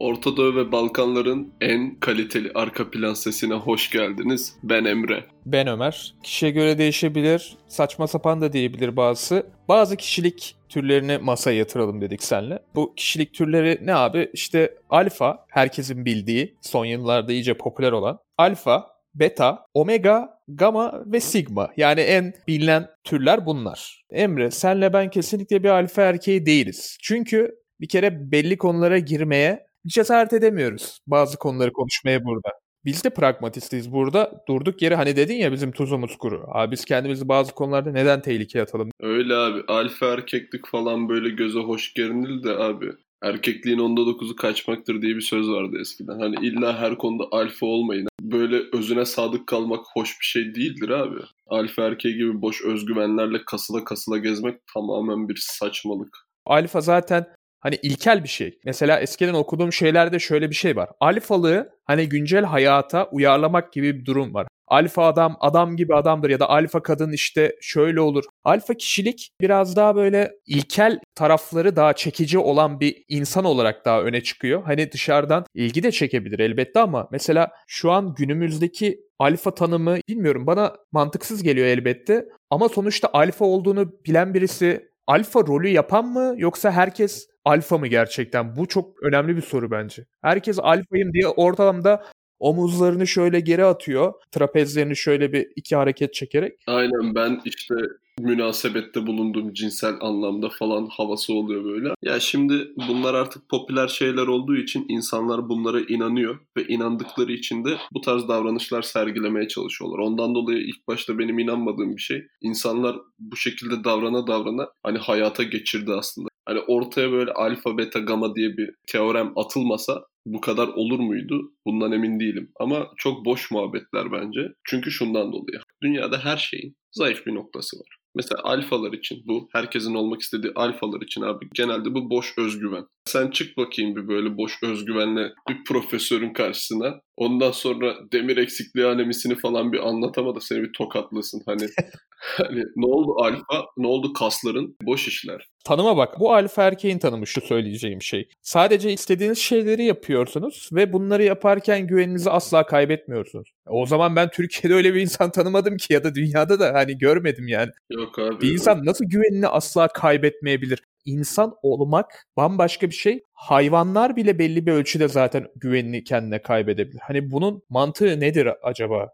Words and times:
Orta 0.00 0.36
Doğu 0.36 0.56
ve 0.56 0.72
Balkanların 0.72 1.52
en 1.60 1.94
kaliteli 1.94 2.50
arka 2.54 2.90
plan 2.90 3.14
sesine 3.14 3.54
hoş 3.54 3.90
geldiniz. 3.90 4.56
Ben 4.62 4.84
Emre. 4.84 5.24
Ben 5.46 5.66
Ömer. 5.66 6.14
Kişiye 6.22 6.52
göre 6.52 6.78
değişebilir, 6.78 7.56
saçma 7.68 8.06
sapan 8.06 8.40
da 8.40 8.52
diyebilir 8.52 8.96
bazısı. 8.96 9.46
Bazı 9.68 9.96
kişilik 9.96 10.56
türlerini 10.68 11.18
masaya 11.18 11.56
yatıralım 11.56 12.00
dedik 12.00 12.22
senle. 12.22 12.58
Bu 12.74 12.94
kişilik 12.94 13.34
türleri 13.34 13.78
ne 13.82 13.94
abi? 13.94 14.30
İşte 14.32 14.74
alfa, 14.90 15.44
herkesin 15.48 16.04
bildiği, 16.04 16.56
son 16.60 16.84
yıllarda 16.84 17.32
iyice 17.32 17.54
popüler 17.54 17.92
olan. 17.92 18.18
Alfa, 18.38 18.86
beta, 19.14 19.66
omega, 19.74 20.38
gamma 20.48 21.02
ve 21.06 21.20
sigma. 21.20 21.70
Yani 21.76 22.00
en 22.00 22.34
bilinen 22.48 22.86
türler 23.04 23.46
bunlar. 23.46 24.04
Emre, 24.10 24.50
senle 24.50 24.92
ben 24.92 25.10
kesinlikle 25.10 25.62
bir 25.62 25.68
alfa 25.68 26.02
erkeği 26.02 26.46
değiliz. 26.46 26.98
Çünkü 27.02 27.54
bir 27.80 27.88
kere 27.88 28.32
belli 28.32 28.58
konulara 28.58 28.98
girmeye 28.98 29.69
cesaret 29.86 30.32
edemiyoruz 30.32 30.98
bazı 31.06 31.38
konuları 31.38 31.72
konuşmaya 31.72 32.24
burada. 32.24 32.50
Biz 32.84 33.04
de 33.04 33.10
pragmatistiz 33.10 33.92
burada. 33.92 34.44
Durduk 34.48 34.82
yere 34.82 34.94
hani 34.94 35.16
dedin 35.16 35.34
ya 35.34 35.52
bizim 35.52 35.72
tuzumuz 35.72 36.16
kuru. 36.16 36.44
Abi 36.48 36.72
biz 36.72 36.84
kendimizi 36.84 37.28
bazı 37.28 37.54
konularda 37.54 37.92
neden 37.92 38.22
tehlikeye 38.22 38.62
atalım? 38.62 38.90
Öyle 39.00 39.34
abi. 39.34 39.62
Alfa 39.68 40.06
erkeklik 40.06 40.68
falan 40.68 41.08
böyle 41.08 41.28
göze 41.30 41.58
hoş 41.58 41.94
görünür 41.94 42.42
de 42.42 42.50
abi. 42.50 42.92
Erkekliğin 43.22 43.78
onda 43.78 44.06
dokuzu 44.06 44.36
kaçmaktır 44.36 45.02
diye 45.02 45.16
bir 45.16 45.20
söz 45.20 45.48
vardı 45.48 45.76
eskiden. 45.80 46.18
Hani 46.18 46.36
illa 46.46 46.78
her 46.78 46.98
konuda 46.98 47.24
alfa 47.30 47.66
olmayın. 47.66 48.08
Böyle 48.20 48.62
özüne 48.72 49.04
sadık 49.04 49.46
kalmak 49.46 49.84
hoş 49.94 50.20
bir 50.20 50.24
şey 50.26 50.54
değildir 50.54 50.88
abi. 50.88 51.20
Alfa 51.46 51.82
erkeği 51.82 52.14
gibi 52.14 52.42
boş 52.42 52.64
özgüvenlerle 52.64 53.44
kasıla 53.46 53.84
kasıla 53.84 54.18
gezmek 54.18 54.66
tamamen 54.74 55.28
bir 55.28 55.38
saçmalık. 55.40 56.16
Alfa 56.46 56.80
zaten 56.80 57.26
hani 57.60 57.78
ilkel 57.82 58.24
bir 58.24 58.28
şey. 58.28 58.58
Mesela 58.64 59.00
eskiden 59.00 59.34
okuduğum 59.34 59.72
şeylerde 59.72 60.18
şöyle 60.18 60.50
bir 60.50 60.54
şey 60.54 60.76
var. 60.76 60.88
Alfalığı 61.00 61.70
hani 61.84 62.08
güncel 62.08 62.44
hayata 62.44 63.08
uyarlamak 63.12 63.72
gibi 63.72 64.00
bir 64.00 64.04
durum 64.04 64.34
var. 64.34 64.46
Alfa 64.70 65.06
adam 65.06 65.36
adam 65.40 65.76
gibi 65.76 65.94
adamdır 65.94 66.30
ya 66.30 66.40
da 66.40 66.48
alfa 66.48 66.82
kadın 66.82 67.12
işte 67.12 67.56
şöyle 67.60 68.00
olur. 68.00 68.24
Alfa 68.44 68.74
kişilik 68.74 69.30
biraz 69.40 69.76
daha 69.76 69.96
böyle 69.96 70.32
ilkel 70.46 71.00
tarafları 71.14 71.76
daha 71.76 71.92
çekici 71.92 72.38
olan 72.38 72.80
bir 72.80 73.04
insan 73.08 73.44
olarak 73.44 73.84
daha 73.84 74.02
öne 74.02 74.22
çıkıyor. 74.22 74.62
Hani 74.64 74.92
dışarıdan 74.92 75.44
ilgi 75.54 75.82
de 75.82 75.92
çekebilir 75.92 76.38
elbette 76.38 76.80
ama 76.80 77.08
mesela 77.12 77.50
şu 77.66 77.90
an 77.90 78.14
günümüzdeki 78.14 79.00
alfa 79.18 79.54
tanımı 79.54 79.96
bilmiyorum 80.08 80.46
bana 80.46 80.76
mantıksız 80.92 81.42
geliyor 81.42 81.66
elbette. 81.66 82.24
Ama 82.50 82.68
sonuçta 82.68 83.08
alfa 83.12 83.44
olduğunu 83.44 83.92
bilen 84.06 84.34
birisi 84.34 84.90
alfa 85.06 85.40
rolü 85.40 85.68
yapan 85.68 86.04
mı 86.04 86.34
yoksa 86.36 86.70
herkes 86.70 87.29
alfa 87.44 87.78
mı 87.78 87.86
gerçekten? 87.86 88.56
Bu 88.56 88.68
çok 88.68 89.02
önemli 89.02 89.36
bir 89.36 89.42
soru 89.42 89.70
bence. 89.70 90.06
Herkes 90.22 90.58
alfayım 90.58 91.12
diye 91.12 91.28
ortamda 91.28 92.04
omuzlarını 92.38 93.06
şöyle 93.06 93.40
geri 93.40 93.64
atıyor. 93.64 94.12
Trapezlerini 94.32 94.96
şöyle 94.96 95.32
bir 95.32 95.48
iki 95.56 95.76
hareket 95.76 96.14
çekerek. 96.14 96.52
Aynen 96.66 97.14
ben 97.14 97.40
işte 97.44 97.74
münasebette 98.20 99.06
bulunduğum 99.06 99.52
cinsel 99.52 99.94
anlamda 100.00 100.48
falan 100.48 100.86
havası 100.86 101.34
oluyor 101.34 101.64
böyle. 101.64 101.94
Ya 102.02 102.20
şimdi 102.20 102.68
bunlar 102.88 103.14
artık 103.14 103.48
popüler 103.48 103.88
şeyler 103.88 104.26
olduğu 104.26 104.56
için 104.56 104.86
insanlar 104.88 105.48
bunlara 105.48 105.80
inanıyor 105.80 106.38
ve 106.56 106.64
inandıkları 106.64 107.32
için 107.32 107.64
de 107.64 107.76
bu 107.92 108.00
tarz 108.00 108.28
davranışlar 108.28 108.82
sergilemeye 108.82 109.48
çalışıyorlar. 109.48 109.98
Ondan 109.98 110.34
dolayı 110.34 110.58
ilk 110.58 110.88
başta 110.88 111.18
benim 111.18 111.38
inanmadığım 111.38 111.96
bir 111.96 112.02
şey 112.02 112.26
insanlar 112.40 112.96
bu 113.18 113.36
şekilde 113.36 113.84
davrana 113.84 114.26
davrana 114.26 114.68
hani 114.82 114.98
hayata 114.98 115.42
geçirdi 115.42 115.92
aslında. 115.92 116.29
Hani 116.50 116.60
ortaya 116.60 117.12
böyle 117.12 117.32
alfa, 117.32 117.78
beta, 117.78 117.98
gamma 117.98 118.34
diye 118.34 118.56
bir 118.56 118.70
teorem 118.86 119.32
atılmasa 119.36 120.04
bu 120.26 120.40
kadar 120.40 120.68
olur 120.68 120.98
muydu? 120.98 121.52
Bundan 121.66 121.92
emin 121.92 122.20
değilim. 122.20 122.50
Ama 122.60 122.90
çok 122.96 123.24
boş 123.24 123.50
muhabbetler 123.50 124.12
bence. 124.12 124.40
Çünkü 124.64 124.90
şundan 124.90 125.32
dolayı. 125.32 125.60
Dünyada 125.82 126.24
her 126.24 126.36
şeyin 126.36 126.76
zayıf 126.92 127.26
bir 127.26 127.34
noktası 127.34 127.76
var. 127.76 127.96
Mesela 128.14 128.42
alfalar 128.44 128.92
için 128.92 129.22
bu, 129.26 129.48
herkesin 129.52 129.94
olmak 129.94 130.20
istediği 130.20 130.52
alfalar 130.54 131.00
için 131.00 131.20
abi 131.20 131.48
genelde 131.54 131.94
bu 131.94 132.10
boş 132.10 132.38
özgüven. 132.38 132.86
Sen 133.04 133.30
çık 133.30 133.56
bakayım 133.56 133.96
bir 133.96 134.08
böyle 134.08 134.36
boş 134.36 134.62
özgüvenle 134.62 135.32
bir 135.48 135.64
profesörün 135.64 136.32
karşısına. 136.32 137.00
Ondan 137.20 137.50
sonra 137.50 137.94
demir 138.12 138.36
eksikliği 138.36 138.86
anemisini 138.86 139.34
falan 139.34 139.72
bir 139.72 139.88
anlatamadı 139.88 140.40
seni 140.40 140.62
bir 140.62 140.72
tokatlasın. 140.72 141.42
Hani 141.46 141.66
hani 142.36 142.64
ne 142.76 142.86
oldu 142.86 143.14
alfa, 143.22 143.66
ne 143.76 143.86
oldu 143.86 144.12
kasların? 144.12 144.76
Boş 144.82 145.08
işler. 145.08 145.48
Tanıma 145.64 145.96
bak. 145.96 146.20
Bu 146.20 146.34
alfa 146.34 146.62
erkeğin 146.62 146.98
tanımı 146.98 147.26
şu 147.26 147.40
söyleyeceğim 147.40 148.02
şey. 148.02 148.28
Sadece 148.42 148.92
istediğiniz 148.92 149.38
şeyleri 149.38 149.84
yapıyorsunuz 149.84 150.68
ve 150.72 150.92
bunları 150.92 151.22
yaparken 151.24 151.86
güveninizi 151.86 152.30
asla 152.30 152.66
kaybetmiyorsunuz. 152.66 153.52
O 153.66 153.86
zaman 153.86 154.16
ben 154.16 154.30
Türkiye'de 154.30 154.76
öyle 154.76 154.94
bir 154.94 155.00
insan 155.00 155.30
tanımadım 155.30 155.76
ki 155.76 155.92
ya 155.92 156.04
da 156.04 156.14
dünyada 156.14 156.60
da 156.60 156.74
hani 156.74 156.98
görmedim 156.98 157.48
yani. 157.48 157.70
Yok 157.90 158.18
abi. 158.18 158.40
Bir 158.40 158.52
insan 158.52 158.84
nasıl 158.84 159.04
güvenini 159.04 159.48
asla 159.48 159.88
kaybetmeyebilir? 159.88 160.82
İnsan 161.04 161.54
olmak 161.62 162.26
bambaşka 162.36 162.86
bir 162.86 162.94
şey. 162.94 163.24
Hayvanlar 163.32 164.16
bile 164.16 164.38
belli 164.38 164.66
bir 164.66 164.72
ölçüde 164.72 165.08
zaten 165.08 165.48
güvenini 165.56 166.04
kendine 166.04 166.42
kaybedebilir. 166.42 167.00
Hani 167.00 167.30
bunun 167.30 167.62
mantığı 167.68 168.20
nedir 168.20 168.48
acaba? 168.62 169.08